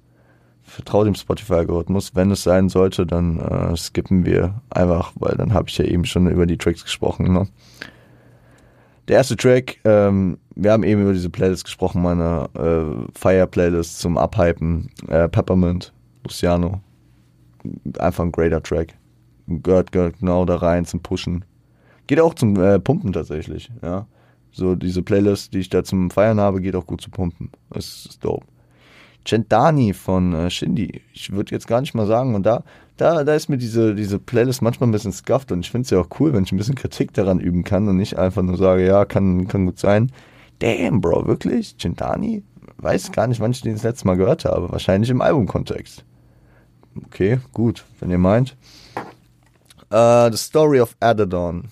[0.69, 2.15] vertraue dem Spotify-Algorithmus.
[2.15, 6.05] Wenn es sein sollte, dann äh, skippen wir einfach, weil dann habe ich ja eben
[6.05, 7.33] schon über die Tracks gesprochen.
[7.33, 7.47] Ne?
[9.07, 14.17] Der erste Track, ähm, wir haben eben über diese Playlist gesprochen, meine äh, Fire-Playlist zum
[14.17, 16.81] Abhypen, äh, Peppermint, Luciano.
[17.97, 18.93] Einfach ein greater Track.
[19.47, 21.43] Gehört, gehört genau da rein zum Pushen.
[22.09, 24.07] Geht auch zum äh, Pumpen tatsächlich, ja.
[24.51, 27.51] So diese Playlist, die ich da zum Feiern habe, geht auch gut zu pumpen.
[27.69, 28.47] Das ist dope.
[29.25, 31.03] Gentani von äh, Shindy.
[31.13, 32.63] Ich würde jetzt gar nicht mal sagen, und da,
[32.97, 35.91] da, da ist mir diese, diese Playlist manchmal ein bisschen scuffed und ich finde es
[35.91, 38.57] ja auch cool, wenn ich ein bisschen Kritik daran üben kann und nicht einfach nur
[38.57, 40.11] sage, ja, kann, kann gut sein.
[40.57, 41.77] Damn, Bro, wirklich?
[41.77, 42.41] Gentani?
[42.77, 44.71] Weiß gar nicht, wann ich den das letzte Mal gehört habe.
[44.71, 46.03] Wahrscheinlich im Albumkontext.
[47.05, 48.57] Okay, gut, wenn ihr meint.
[49.93, 51.69] Uh, The Story of Adadon.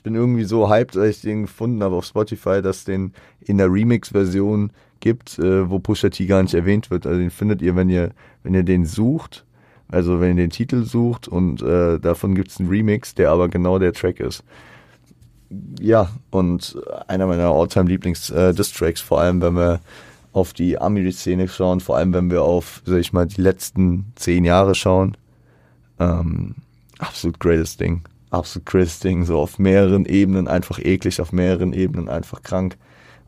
[0.00, 3.58] Ich bin irgendwie so hyped, als ich den gefunden habe auf Spotify, dass den in
[3.58, 7.06] der Remix-Version gibt, äh, wo Pusha T gar nicht erwähnt wird.
[7.06, 9.44] Also den findet ihr, wenn ihr, wenn ihr den sucht,
[9.88, 13.50] also wenn ihr den Titel sucht und äh, davon gibt es einen Remix, der aber
[13.50, 14.42] genau der Track ist.
[15.78, 19.80] Ja, und einer meiner Alltime Lieblings äh, Diss-Tracks, vor allem wenn wir
[20.32, 24.46] auf die Ami-Szene schauen, vor allem wenn wir auf, sag ich mal, die letzten zehn
[24.46, 25.14] Jahre schauen.
[25.98, 26.54] Ähm,
[26.98, 28.00] absolut greatest Ding.
[28.30, 29.24] Absolut greatest Ding.
[29.24, 32.76] So auf mehreren Ebenen einfach eklig, auf mehreren Ebenen einfach krank.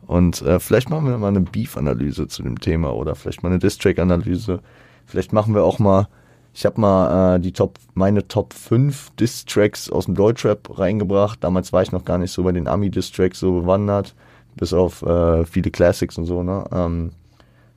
[0.05, 3.59] Und äh, vielleicht machen wir mal eine Beef-Analyse zu dem Thema oder vielleicht mal eine
[3.59, 4.59] Distrack-Analyse.
[5.05, 6.07] Vielleicht machen wir auch mal,
[6.53, 11.43] ich habe mal äh, die Top, meine Top 5 Distracks aus dem Deutschrap reingebracht.
[11.43, 14.15] Damals war ich noch gar nicht so bei den Ami-Distracks so bewandert,
[14.55, 16.43] bis auf äh, viele Classics und so.
[16.43, 16.65] Ne?
[16.71, 17.11] Ähm,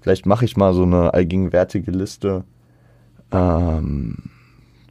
[0.00, 2.44] vielleicht mache ich mal so eine allgegenwärtige Liste.
[3.32, 4.16] Ähm,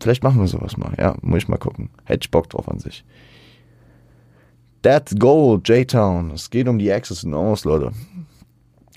[0.05, 1.89] vielleicht machen wir sowas mal, ja, muss ich mal gucken.
[2.03, 3.03] Hätte ich Bock drauf an sich.
[4.83, 6.29] That's Gold, J-Town.
[6.29, 7.91] Es geht um die Access and O's, Leute.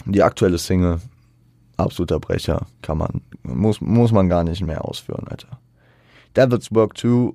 [0.04, 1.00] Die aktuelle Single,
[1.78, 5.58] absoluter Brecher, kann man, muss, muss man gar nicht mehr ausführen, Alter.
[6.36, 7.32] Devil's Work 2,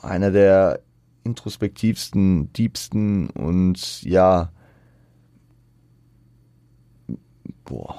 [0.00, 0.80] einer der
[1.24, 4.50] introspektivsten, diebsten und ja,
[7.66, 7.96] boah,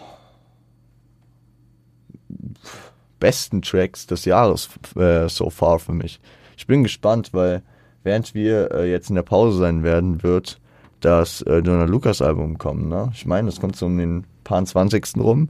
[3.22, 6.20] besten Tracks des Jahres äh, so far für mich.
[6.58, 7.62] Ich bin gespannt, weil
[8.04, 10.60] während wir äh, jetzt in der Pause sein werden, wird
[11.00, 12.90] das äh, Donald Lucas Album kommen.
[12.90, 13.12] Ne?
[13.14, 15.18] Ich meine, das kommt so um den paar 20.
[15.18, 15.50] rum,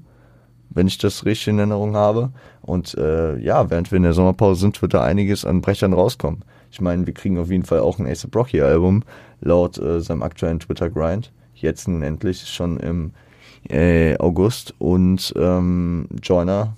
[0.70, 2.32] wenn ich das richtig in Erinnerung habe.
[2.62, 6.44] Und äh, ja, während wir in der Sommerpause sind, wird da einiges an Brechern rauskommen.
[6.72, 9.04] Ich meine, wir kriegen auf jeden Fall auch ein Ace Brocky Album
[9.42, 11.32] laut äh, seinem aktuellen Twitter Grind.
[11.56, 13.12] Jetzt nun endlich schon im
[13.70, 16.76] äh, August und ähm, Joyner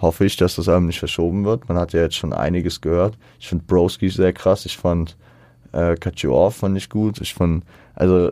[0.00, 1.68] hoffe ich, dass das Album nicht verschoben wird.
[1.68, 3.16] Man hat ja jetzt schon einiges gehört.
[3.38, 4.66] Ich finde Broski sehr krass.
[4.66, 5.16] Ich fand
[5.72, 7.20] äh, Cut You Off fand ich gut.
[7.20, 8.30] Ich fand, also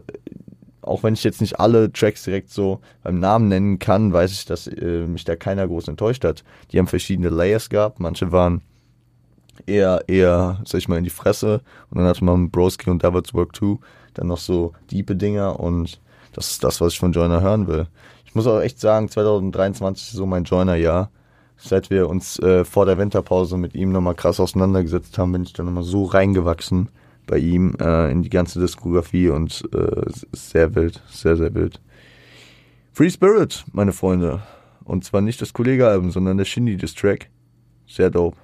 [0.83, 4.45] auch wenn ich jetzt nicht alle Tracks direkt so beim Namen nennen kann, weiß ich,
[4.45, 6.45] dass äh, mich da keiner groß enttäuscht hat.
[6.71, 8.63] Die haben verschiedene Layers gehabt, manche waren
[9.67, 13.33] eher, eher, sag ich mal, in die Fresse und dann hatte man Broski und Devil's
[13.35, 13.79] Work 2
[14.15, 16.01] dann noch so diepe Dinger und
[16.33, 17.87] das ist das, was ich von Joiner hören will.
[18.25, 21.11] Ich muss auch echt sagen, 2023 ist so mein Joiner-Jahr.
[21.65, 25.53] Seit wir uns äh, vor der Winterpause mit ihm nochmal krass auseinandergesetzt haben, bin ich
[25.53, 26.89] dann nochmal so reingewachsen
[27.25, 31.81] bei ihm äh, in die ganze Diskografie und äh, sehr wild, sehr, sehr wild.
[32.93, 34.43] Free Spirit, meine Freunde.
[34.83, 37.31] Und zwar nicht das Kollege-Album, sondern der Shindy Diss Track.
[37.87, 38.37] Sehr dope.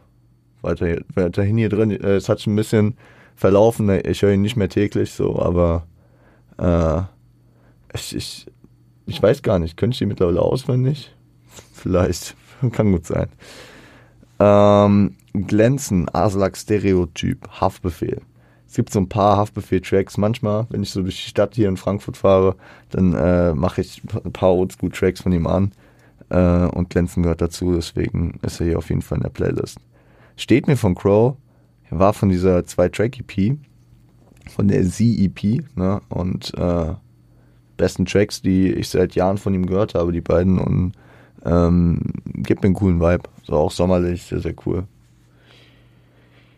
[0.63, 1.91] Weiter, weiterhin hier drin.
[1.91, 2.97] Äh, es hat schon ein bisschen
[3.35, 3.91] verlaufen.
[4.05, 5.89] Ich höre ihn nicht mehr täglich so, aber
[6.57, 7.03] äh,
[7.95, 8.47] ich, ich,
[9.07, 9.77] ich weiß gar nicht.
[9.77, 11.13] Könnte ich die mittlerweile auswendig?
[11.73, 12.37] Vielleicht.
[12.73, 13.29] Kann gut sein.
[14.39, 18.23] Ähm, Glänzen, Aslak Stereotyp, Haftbefehl
[18.69, 20.19] es gibt so ein paar Haftbefehl-Tracks.
[20.19, 22.55] Manchmal, wenn ich so durch die Stadt hier in Frankfurt fahre,
[22.91, 25.73] dann äh, mache ich ein paar Oldschool-Tracks von ihm an.
[26.29, 29.79] Äh, und Glänzen gehört dazu, deswegen ist er hier auf jeden Fall in der Playlist.
[30.37, 31.37] Steht mir von Crow,
[31.91, 33.57] er war von dieser zwei-Track-EP,
[34.51, 36.03] von der Z-EP, ne?
[36.11, 36.93] Und äh,
[37.79, 40.59] besten Tracks, die ich seit Jahren von ihm gehört habe, die beiden.
[40.59, 40.93] Und
[41.45, 43.29] ähm, gibt mir einen coolen Vibe.
[43.45, 44.85] So auch sommerlich, sehr, sehr cool.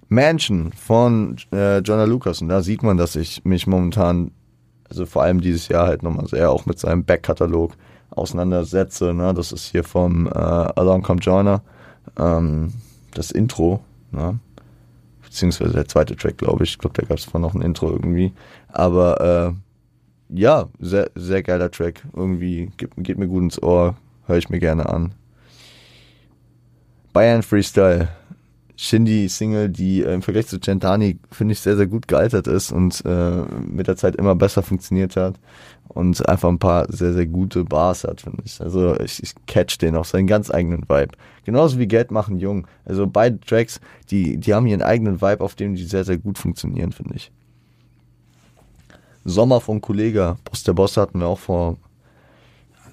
[0.09, 2.43] Mansion von äh, Jonah Lucas.
[2.43, 4.33] Und da sieht man, dass ich mich momentan,
[4.89, 7.73] also vor allem dieses Jahr halt nochmal sehr auch mit seinem Backkatalog
[8.11, 9.15] auseinandersetze.
[9.15, 9.33] Ne?
[9.35, 11.63] Das ist hier vom äh, Along Come Jonah,
[12.19, 12.73] ähm,
[13.15, 14.39] das Intro, ne?
[15.23, 16.71] beziehungsweise der zweite Track, glaube ich.
[16.71, 18.33] Ich glaube, da gab es vorhin noch ein Intro irgendwie.
[18.69, 19.55] Aber
[20.29, 22.03] äh, ja, sehr, sehr geiler Track.
[22.15, 23.95] Irgendwie geht, geht mir gut ins Ohr,
[24.31, 25.13] höre ich mir gerne an.
[27.13, 28.09] Bayern Freestyle
[28.77, 33.03] Shindy-Single, die äh, im Vergleich zu Gentani, finde ich, sehr, sehr gut gealtert ist und
[33.05, 35.35] äh, mit der Zeit immer besser funktioniert hat
[35.89, 38.59] und einfach ein paar sehr, sehr gute Bars hat, finde ich.
[38.59, 41.11] Also ich, ich catch den auf seinen ganz eigenen Vibe.
[41.45, 42.67] Genauso wie Geld machen jung.
[42.87, 46.39] Also beide Tracks, die, die haben ihren eigenen Vibe, auf dem die sehr, sehr gut
[46.39, 47.31] funktionieren, finde ich.
[49.27, 51.77] Sommer von Kollega, Boss der Boss hatten wir auch vor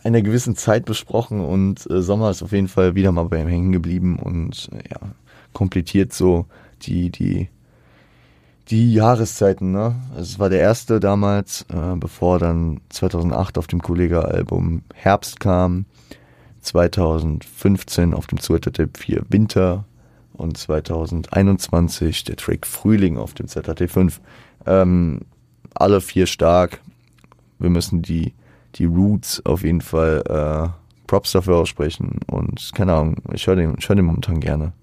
[0.07, 3.47] einer gewissen Zeit besprochen und äh, Sommer ist auf jeden Fall wieder mal bei ihm
[3.47, 4.99] hängen geblieben und äh, ja,
[5.53, 6.45] komplettiert so
[6.83, 7.49] die, die,
[8.69, 9.95] die Jahreszeiten, ne?
[10.11, 15.85] Also es war der erste damals, äh, bevor dann 2008 auf dem Kollega-Album Herbst kam,
[16.61, 19.85] 2015 auf dem ZT 4 Winter
[20.33, 24.21] und 2021 der Track Frühling auf dem ZT 5.
[24.65, 25.21] Ähm,
[25.73, 26.81] alle vier stark.
[27.59, 28.33] Wir müssen die,
[28.77, 30.69] die Roots auf jeden Fall äh,
[31.07, 34.73] Props dafür aussprechen und keine Ahnung, ich höre den, hör den momentan gerne.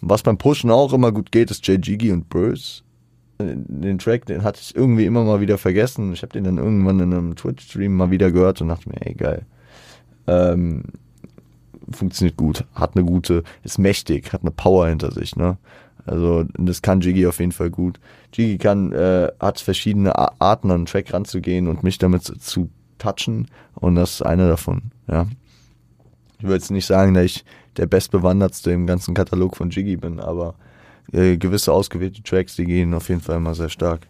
[0.00, 2.82] Was beim Pushen auch immer gut geht, ist Jiggy und Bruce.
[3.38, 6.12] Den Track, den hatte ich irgendwie immer mal wieder vergessen.
[6.12, 9.14] Ich habe den dann irgendwann in einem Twitch-Stream mal wieder gehört und dachte mir, ey,
[9.14, 9.46] geil.
[10.26, 10.84] Ähm,
[11.90, 15.58] funktioniert gut, hat eine gute, ist mächtig, hat eine Power hinter sich, ne?
[16.06, 18.00] Also das kann Jiggy auf jeden Fall gut.
[18.32, 23.48] Jiggy kann, äh, hat verschiedene Arten an den Track ranzugehen und mich damit zu touchen
[23.74, 25.26] und das ist eine davon, ja.
[26.38, 27.44] Ich würde jetzt nicht sagen, dass ich
[27.76, 30.54] der bestbewandertste im ganzen Katalog von Jiggy bin, aber
[31.12, 34.06] äh, gewisse ausgewählte Tracks, die gehen auf jeden Fall immer sehr stark.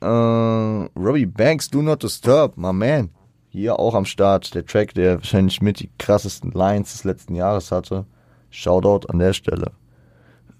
[0.00, 3.10] Äh, Robbie Banks, Do Not Disturb, my man.
[3.48, 7.70] Hier auch am Start, der Track, der wahrscheinlich mit die krassesten Lines des letzten Jahres
[7.70, 8.06] hatte.
[8.50, 9.72] Shoutout an der Stelle.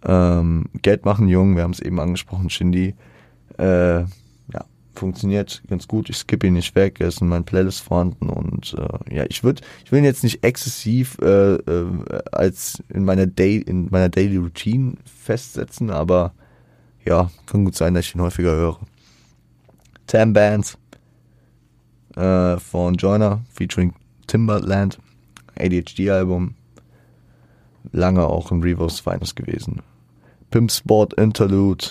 [0.04, 2.94] Ähm, Geld machen jung, wir haben es eben angesprochen, Shindy.
[3.58, 4.04] Äh,
[4.94, 6.09] funktioniert ganz gut.
[6.11, 7.00] Ich skippe ihn nicht weg.
[7.00, 10.22] Er ist in meinen Playlist vorhanden und äh, ja, ich würde, ich will ihn jetzt
[10.22, 16.35] nicht exzessiv äh, äh, als in meiner Day, in meiner Daily Routine festsetzen, aber
[17.05, 18.78] ja, kann gut sein, dass ich ihn häufiger höre.
[20.07, 20.78] Tam Bands
[22.16, 23.94] äh, von Joyner featuring
[24.26, 24.98] Timberland,
[25.59, 26.55] ADHD-Album,
[27.92, 29.83] lange auch in Revo's Finest gewesen.
[30.50, 31.87] Pimp Sport Interlude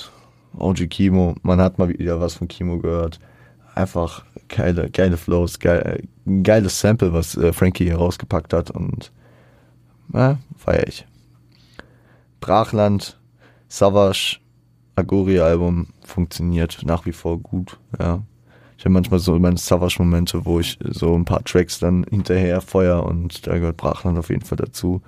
[0.57, 3.19] OG Kimo, man hat mal wieder was von Kimo gehört.
[3.73, 6.03] Einfach geile, geile Flows, geil,
[6.43, 9.11] geiles Sample, was äh, Frankie hier rausgepackt hat und
[10.13, 11.07] äh, feier ich.
[12.41, 13.19] Brachland,
[13.69, 14.39] Savage,
[14.95, 18.21] Agori-Album funktioniert nach wie vor gut, ja.
[18.77, 23.03] Ich habe manchmal so meine Savage-Momente, wo ich so ein paar Tracks dann hinterher feuer
[23.05, 25.03] und da gehört Brachland auf jeden Fall dazu.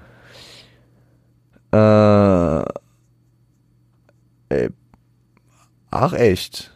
[1.72, 2.60] Äh,
[4.50, 4.70] ey,
[5.96, 6.72] Ach echt.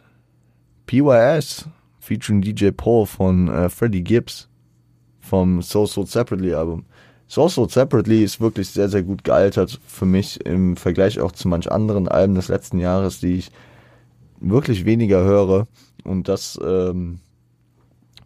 [0.86, 4.48] PYS featuring DJ Paul von äh, Freddie Gibbs
[5.18, 6.84] vom So So Separately Album.
[7.26, 11.48] So So Separately ist wirklich sehr, sehr gut gealtert für mich im Vergleich auch zu
[11.48, 13.50] manch anderen Alben des letzten Jahres, die ich
[14.38, 15.66] wirklich weniger höre.
[16.04, 17.18] Und das, ähm,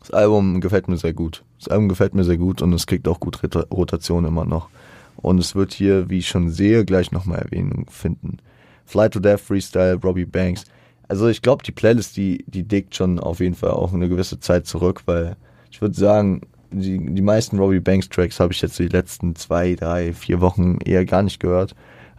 [0.00, 1.42] das Album gefällt mir sehr gut.
[1.58, 3.40] Das Album gefällt mir sehr gut und es kriegt auch gut
[3.72, 4.68] Rotation immer noch.
[5.16, 8.40] Und es wird hier, wie ich schon sehe, gleich nochmal Erwähnung finden.
[8.84, 10.66] Fly to Death, Freestyle, Robbie Banks.
[11.12, 14.40] Also ich glaube, die Playlist, die, die dickt schon auf jeden Fall auch eine gewisse
[14.40, 15.36] Zeit zurück, weil
[15.70, 19.74] ich würde sagen, die, die meisten Robbie Banks Tracks habe ich jetzt die letzten zwei,
[19.74, 21.74] drei, vier Wochen eher gar nicht gehört.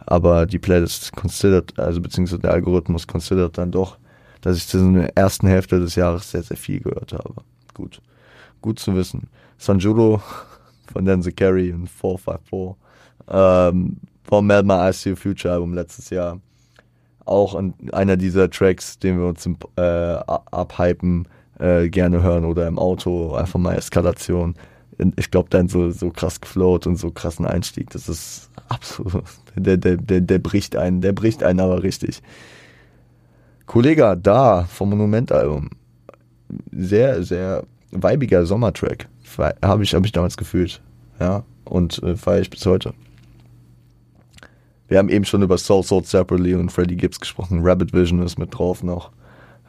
[0.06, 3.98] Aber die Playlist considered, also beziehungsweise der Algorithmus considered dann doch,
[4.42, 7.34] dass ich in der ersten Hälfte des Jahres sehr, sehr viel gehört habe.
[7.74, 8.00] Gut.
[8.62, 9.28] Gut zu wissen.
[9.58, 10.22] Sanjuro
[10.92, 12.76] von Denzel Carey und 454
[13.26, 16.38] ähm, vom Melma ICU Future Album letztes Jahr.
[17.24, 17.60] Auch
[17.92, 21.26] einer dieser Tracks, den wir uns äh, abhypen,
[21.58, 24.54] äh, gerne hören oder im Auto, einfach mal Eskalation.
[25.16, 29.24] Ich glaube, dann so, so krass geflowt und so krassen Einstieg, das ist absolut,
[29.56, 32.22] der, der, der, der bricht einen, der bricht einen aber richtig.
[33.66, 35.70] Kollege da vom Monumentalbum,
[36.70, 39.08] sehr, sehr weibiger Sommertrack,
[39.62, 40.80] habe ich, hab ich damals gefühlt,
[41.18, 42.94] ja, und äh, feiere ich bis heute.
[44.88, 47.60] Wir haben eben schon über Soul Sold Separately und Freddie Gibbs gesprochen.
[47.62, 49.10] Rabbit Vision ist mit drauf noch.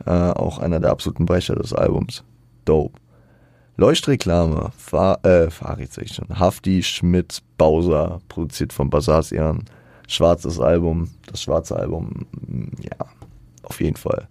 [0.05, 2.23] Äh, auch einer der absoluten Brecher des Albums.
[2.65, 2.99] Dope.
[3.77, 4.71] Leuchtreklame.
[4.77, 6.27] Fahr, äh, Farid sag ich schon.
[6.37, 8.19] Hafti, Schmidt, Bowser.
[8.27, 9.63] Produziert von Basasian.
[10.07, 11.09] Schwarzes Album.
[11.27, 12.25] Das schwarze Album.
[12.81, 13.05] Ja,
[13.63, 14.27] auf jeden Fall.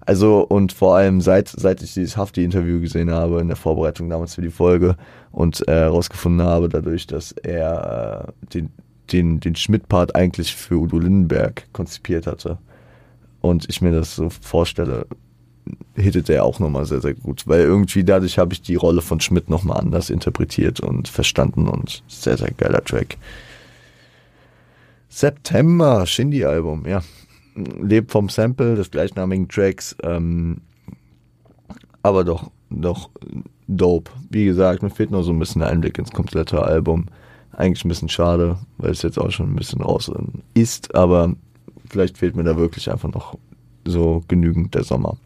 [0.00, 4.34] Also und vor allem seit, seit ich dieses Hafti-Interview gesehen habe in der Vorbereitung damals
[4.34, 4.96] für die Folge
[5.32, 8.70] und herausgefunden äh, habe dadurch, dass er äh, den
[9.12, 12.58] den, den Schmidt-Part eigentlich für Udo Lindenberg konzipiert hatte.
[13.40, 15.06] Und ich mir das so vorstelle,
[15.94, 17.46] hittet er auch nochmal sehr, sehr gut.
[17.46, 22.02] Weil irgendwie dadurch habe ich die Rolle von Schmidt nochmal anders interpretiert und verstanden und
[22.08, 23.16] sehr, sehr geiler Track.
[25.08, 27.02] September, Shindy-Album, ja.
[27.80, 30.60] Lebt vom Sample des gleichnamigen Tracks, ähm,
[32.02, 33.10] aber doch, doch
[33.66, 34.10] dope.
[34.30, 37.06] Wie gesagt, mir fehlt noch so ein bisschen Einblick ins komplette Album.
[37.58, 40.08] Eigentlich ein bisschen schade, weil es jetzt auch schon ein bisschen raus
[40.54, 41.34] ist, aber
[41.88, 43.36] vielleicht fehlt mir da wirklich einfach noch
[43.84, 45.16] so genügend der Sommer.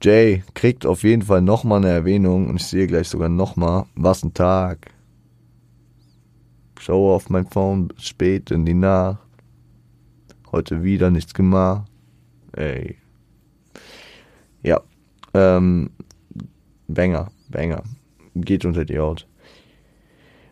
[0.00, 4.22] Jay kriegt auf jeden Fall nochmal eine Erwähnung und ich sehe gleich sogar nochmal, was
[4.22, 4.92] ein Tag.
[6.78, 9.18] Schaue auf mein Phone spät in die Nacht.
[10.52, 11.90] Heute wieder nichts gemacht.
[12.52, 12.96] Ey.
[14.62, 14.80] Ja.
[15.34, 15.90] Ähm,
[16.86, 17.82] Banger, Banger.
[18.36, 19.26] Geht unter die Haut.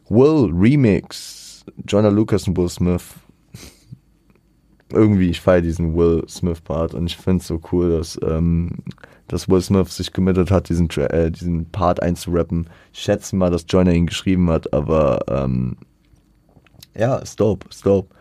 [0.08, 1.64] Will Remix.
[1.86, 3.04] Jonah Lucas und Will Smith.
[4.90, 8.70] Irgendwie, ich feiere diesen Will Smith-Part und ich finde es so cool, dass, ähm,
[9.26, 12.68] dass Will Smith sich committed hat, diesen, äh, diesen Part einzurappen.
[12.92, 15.76] Ich schätze mal, dass Jonah ihn geschrieben hat, aber ähm,
[16.96, 18.14] ja, ist dope, ist dope.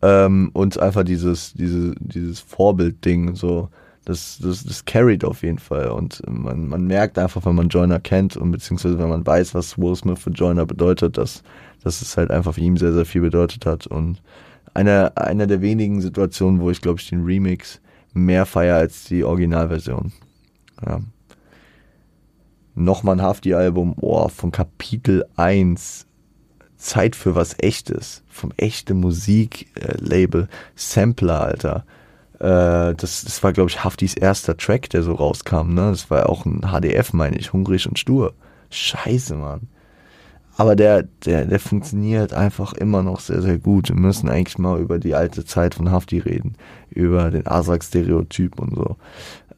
[0.00, 3.68] Ähm, und einfach dieses, diese, dieses Vorbild-Ding, so
[4.04, 5.90] das, das, das carried auf jeden Fall.
[5.90, 9.78] Und man, man merkt einfach, wenn man Joyner kennt und beziehungsweise wenn man weiß, was
[9.78, 11.42] Will Smith für Joyner bedeutet, dass,
[11.82, 13.86] dass es halt einfach für ihn sehr, sehr viel bedeutet hat.
[13.86, 14.20] Und
[14.74, 17.80] einer einer der wenigen Situationen, wo ich, glaube ich, den Remix
[18.12, 20.12] mehr feier als die Originalversion.
[20.84, 21.00] Ja.
[22.74, 26.06] Nochmal ein Hafti-Album, oh, von Kapitel 1.
[26.76, 28.22] Zeit für was Echtes.
[28.28, 30.48] Vom echte Musik-Label.
[30.74, 31.84] Sampler, Alter.
[32.42, 35.74] Äh, das, das war, glaube ich, Haftis erster Track, der so rauskam.
[35.74, 35.90] Ne?
[35.90, 38.34] Das war auch ein HDF, meine ich, hungrig und stur.
[38.70, 39.68] Scheiße, Mann.
[40.56, 43.88] Aber der, der, der funktioniert einfach immer noch sehr, sehr gut.
[43.90, 46.56] Wir müssen eigentlich mal über die alte Zeit von Hafti reden.
[46.90, 48.96] Über den Asak-Stereotyp und so.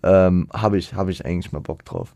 [0.03, 2.15] Ähm, habe ich, hab ich eigentlich mal Bock drauf.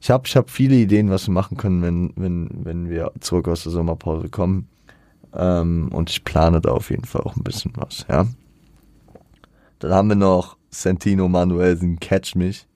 [0.00, 3.48] Ich habe ich hab viele Ideen, was wir machen können, wenn, wenn, wenn wir zurück
[3.48, 4.68] aus der Sommerpause kommen.
[5.34, 8.26] Ähm, und ich plane da auf jeden Fall auch ein bisschen was, ja.
[9.78, 12.66] Dann haben wir noch Santino Manuelsen, Catch mich.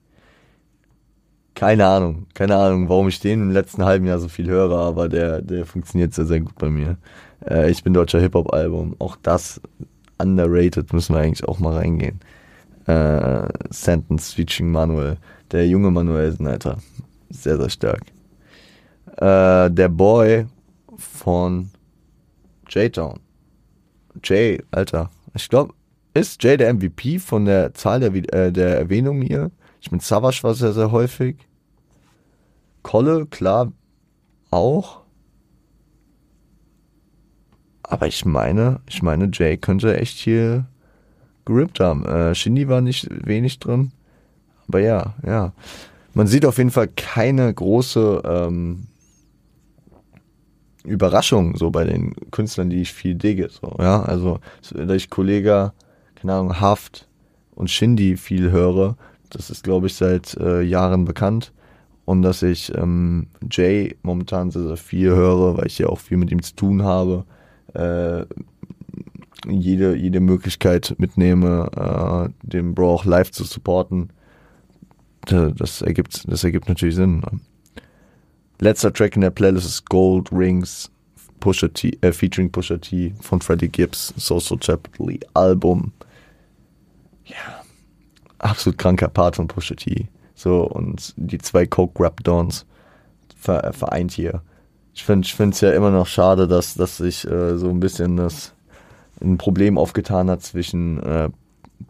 [1.53, 5.09] Keine Ahnung, keine Ahnung, warum ich den im letzten halben Jahr so viel höre, aber
[5.09, 6.97] der, der funktioniert sehr, sehr gut bei mir.
[7.47, 8.95] Äh, ich bin deutscher Hip-Hop-Album.
[8.99, 9.61] Auch das
[10.17, 12.19] underrated, müssen wir eigentlich auch mal reingehen.
[12.87, 15.17] Äh, Sentence featuring Manuel.
[15.51, 16.77] Der junge Manuelsen, Alter.
[17.29, 18.01] Sehr, sehr stark.
[19.17, 20.45] Äh, der Boy
[20.97, 21.69] von
[22.69, 23.19] J-Town.
[24.23, 25.09] Jay, Alter.
[25.33, 25.73] Ich glaube,
[26.13, 29.51] ist Jay der MVP von der Zahl der, äh, der Erwähnungen hier?
[29.79, 31.37] Ich meine, Savage war sehr, sehr häufig.
[32.83, 33.71] Kolle, klar,
[34.49, 35.01] auch.
[37.83, 40.65] Aber ich meine, ich meine, Jay könnte echt hier
[41.45, 42.05] gerippt haben.
[42.05, 43.91] Äh, Shindy war nicht wenig drin.
[44.67, 45.53] Aber ja, ja.
[46.13, 48.87] Man sieht auf jeden Fall keine große ähm,
[50.83, 53.49] Überraschung so bei den Künstlern, die ich viel digge.
[53.49, 54.39] So, ja, also,
[54.73, 55.73] da ich Kollege
[56.21, 57.07] keine Ahnung, Haft
[57.55, 58.95] und Shindy viel höre.
[59.29, 61.51] Das ist, glaube ich, seit äh, Jahren bekannt.
[62.05, 66.17] Und dass ich ähm, Jay momentan sehr, sehr viel höre, weil ich ja auch viel
[66.17, 67.25] mit ihm zu tun habe.
[67.73, 68.25] Äh,
[69.49, 74.09] jede, jede Möglichkeit mitnehme, äh, den Bro auch live zu supporten.
[75.25, 77.19] Das ergibt, das ergibt natürlich Sinn.
[77.19, 77.39] Ne?
[78.59, 80.91] Letzter Track in der Playlist ist Gold Rings
[81.39, 84.91] Pusha T, äh, featuring Pusha T von Freddie Gibbs, Social Chapter
[85.33, 85.91] Album.
[87.31, 87.63] Ja,
[88.39, 90.07] absolut kranker Part von Pusha T.
[90.35, 92.65] So, und die zwei Coke Rap Dons
[93.37, 94.41] vereint hier.
[94.93, 98.53] Ich finde es ja immer noch schade, dass, dass sich äh, so ein bisschen das
[99.21, 101.29] ein Problem aufgetan hat zwischen äh,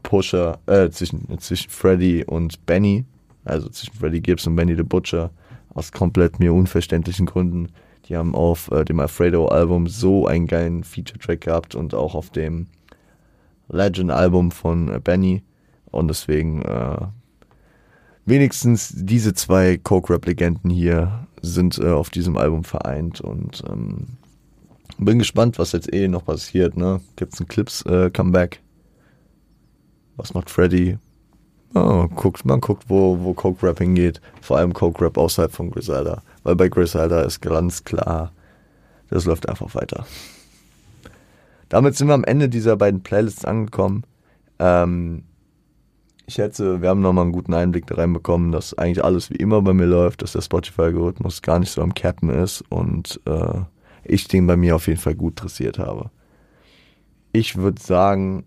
[0.04, 3.06] Pusher, äh, zwischen, zwischen Freddy und Benny,
[3.46, 5.32] also zwischen Freddy Gibbs und Benny the Butcher,
[5.74, 7.70] aus komplett mir unverständlichen Gründen.
[8.08, 12.68] Die haben auf äh, dem Alfredo-Album so einen geilen Feature-Track gehabt und auch auf dem
[13.72, 15.44] Legend-Album von äh, Benny.
[15.86, 16.98] Und deswegen äh,
[18.26, 24.08] wenigstens diese zwei Coke-Rap-Legenden hier sind äh, auf diesem Album vereint und ähm,
[24.98, 26.78] bin gespannt, was jetzt eh noch passiert.
[26.78, 27.02] Ne?
[27.16, 28.56] Gibt es ein Clips-Comeback?
[28.56, 28.60] Äh,
[30.18, 30.98] was macht Freddy?
[31.74, 34.22] Oh, guckt, man guckt, wo, wo Coke Rap hingeht.
[34.42, 36.22] Vor allem Coke Rap außerhalb von Griselda.
[36.44, 38.34] Weil bei Griselda ist ganz klar,
[39.10, 40.06] das läuft einfach weiter.
[41.72, 44.04] Damit sind wir am Ende dieser beiden Playlists angekommen.
[44.60, 45.24] Ähm,
[46.28, 49.62] ich schätze, wir haben nochmal einen guten Einblick da reinbekommen, dass eigentlich alles wie immer
[49.62, 53.62] bei mir läuft, dass der Spotify-Algorithmus gar nicht so am Cappen ist und äh,
[54.04, 56.12] ich den bei mir auf jeden Fall gut dressiert habe.
[57.32, 58.44] Ich würde sagen,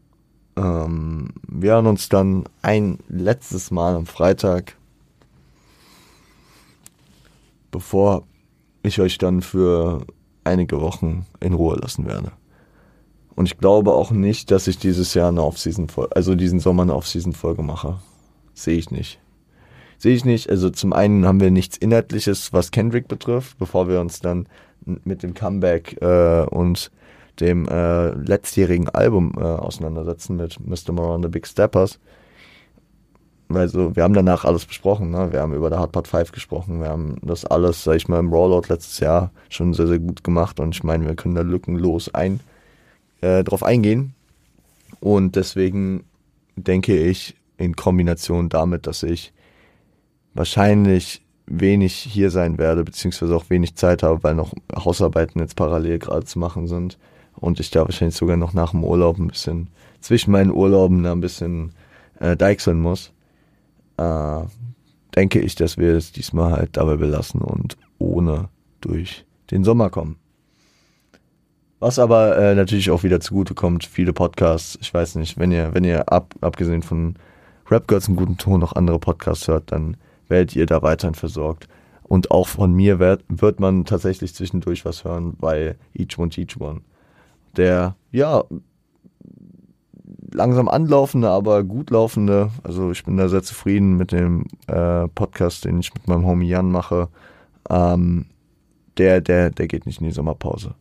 [0.56, 4.76] ähm, wir hören uns dann ein letztes Mal am Freitag,
[7.70, 8.26] bevor
[8.82, 10.06] ich euch dann für
[10.44, 12.32] einige Wochen in Ruhe lassen werde.
[13.36, 16.94] Und ich glaube auch nicht, dass ich dieses Jahr eine Off-Season, also diesen Sommer eine
[16.94, 17.98] Off-Season-Folge mache.
[18.54, 19.18] Sehe ich nicht.
[19.98, 20.50] Sehe ich nicht.
[20.50, 24.46] Also zum einen haben wir nichts Inhaltliches, was Kendrick betrifft, bevor wir uns dann
[24.84, 26.90] mit dem Comeback äh, und
[27.40, 30.92] dem äh, letztjährigen Album äh, auseinandersetzen mit Mr.
[30.92, 31.98] Moore and the Big Steppers.
[33.48, 35.32] Also, wir haben danach alles besprochen, ne?
[35.32, 38.18] Wir haben über der Hard Part 5 gesprochen, wir haben das alles, sag ich mal,
[38.18, 41.42] im Rollout letztes Jahr schon sehr, sehr gut gemacht und ich meine, wir können da
[41.42, 42.40] lückenlos ein,
[43.24, 44.14] äh, drauf eingehen.
[45.00, 46.04] Und deswegen
[46.56, 49.32] denke ich, in Kombination damit, dass ich
[50.34, 55.98] wahrscheinlich wenig hier sein werde, beziehungsweise auch wenig Zeit habe, weil noch Hausarbeiten jetzt parallel
[55.98, 56.98] gerade zu machen sind
[57.34, 59.68] und ich da wahrscheinlich sogar noch nach dem Urlaub ein bisschen,
[60.00, 61.72] zwischen meinen Urlauben da ein bisschen
[62.18, 63.12] äh, deichseln muss,
[63.96, 64.40] äh,
[65.14, 68.48] denke ich, dass wir es diesmal halt dabei belassen und ohne
[68.80, 70.16] durch den Sommer kommen.
[71.84, 75.74] Was aber äh, natürlich auch wieder zugute kommt, viele Podcasts, ich weiß nicht, wenn ihr,
[75.74, 77.16] wenn ihr ab, abgesehen von
[77.70, 81.68] Rap Girls einen guten Ton noch andere Podcasts hört, dann werdet ihr da weiterhin versorgt.
[82.02, 86.58] Und auch von mir wird, wird man tatsächlich zwischendurch was hören bei Each One Teach
[86.58, 86.80] One.
[87.54, 88.44] Der, ja,
[90.32, 95.66] langsam anlaufende, aber gut laufende, also ich bin da sehr zufrieden mit dem äh, Podcast,
[95.66, 97.08] den ich mit meinem Homie Jan mache.
[97.68, 98.24] Ähm,
[98.96, 100.76] der, der, der geht nicht in die Sommerpause.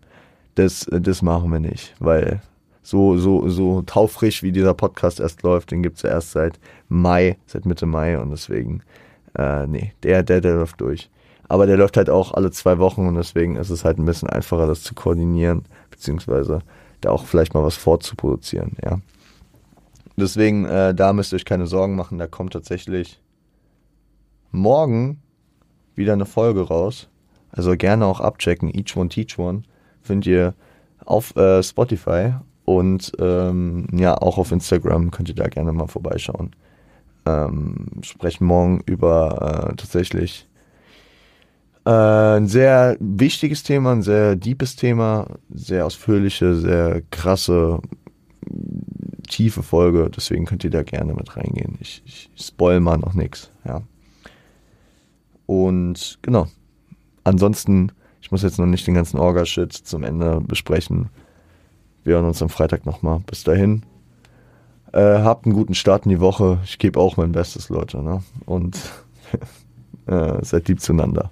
[0.55, 2.41] Das, das machen wir nicht, weil
[2.83, 7.37] so, so, so taufrisch wie dieser Podcast erst läuft, den gibt es erst seit Mai,
[7.47, 8.83] seit Mitte Mai und deswegen
[9.37, 11.09] äh, nee, der, der, der läuft durch.
[11.47, 14.29] Aber der läuft halt auch alle zwei Wochen und deswegen ist es halt ein bisschen
[14.29, 16.59] einfacher, das zu koordinieren, beziehungsweise
[17.01, 18.99] da auch vielleicht mal was vorzuproduzieren, ja.
[20.15, 23.19] Deswegen, äh, da müsst ihr euch keine Sorgen machen, da kommt tatsächlich
[24.51, 25.21] morgen
[25.95, 27.09] wieder eine Folge raus.
[27.49, 28.69] Also gerne auch abchecken.
[28.73, 29.63] Each One Teach One
[30.03, 30.53] findet ihr
[31.05, 32.33] auf äh, Spotify
[32.65, 36.55] und ähm, ja, auch auf Instagram könnt ihr da gerne mal vorbeischauen
[37.25, 40.47] ähm, sprechen morgen über äh, tatsächlich
[41.85, 47.79] äh, ein sehr wichtiges Thema, ein sehr deepes Thema, sehr ausführliche, sehr krasse,
[49.27, 50.09] tiefe Folge.
[50.15, 51.77] Deswegen könnt ihr da gerne mit reingehen.
[51.79, 53.51] Ich, ich spoil mal noch nichts.
[53.65, 53.81] Ja.
[55.45, 56.47] Und genau.
[57.23, 57.91] Ansonsten,
[58.33, 61.09] muss jetzt noch nicht den ganzen Orga-Shit zum Ende besprechen.
[62.03, 63.19] Wir hören uns am Freitag nochmal.
[63.27, 63.83] Bis dahin.
[64.91, 66.57] Äh, habt einen guten Start in die Woche.
[66.63, 68.01] Ich gebe auch mein Bestes, Leute.
[68.01, 68.23] Ne?
[68.47, 68.75] Und
[70.07, 71.29] äh, seid lieb zueinander.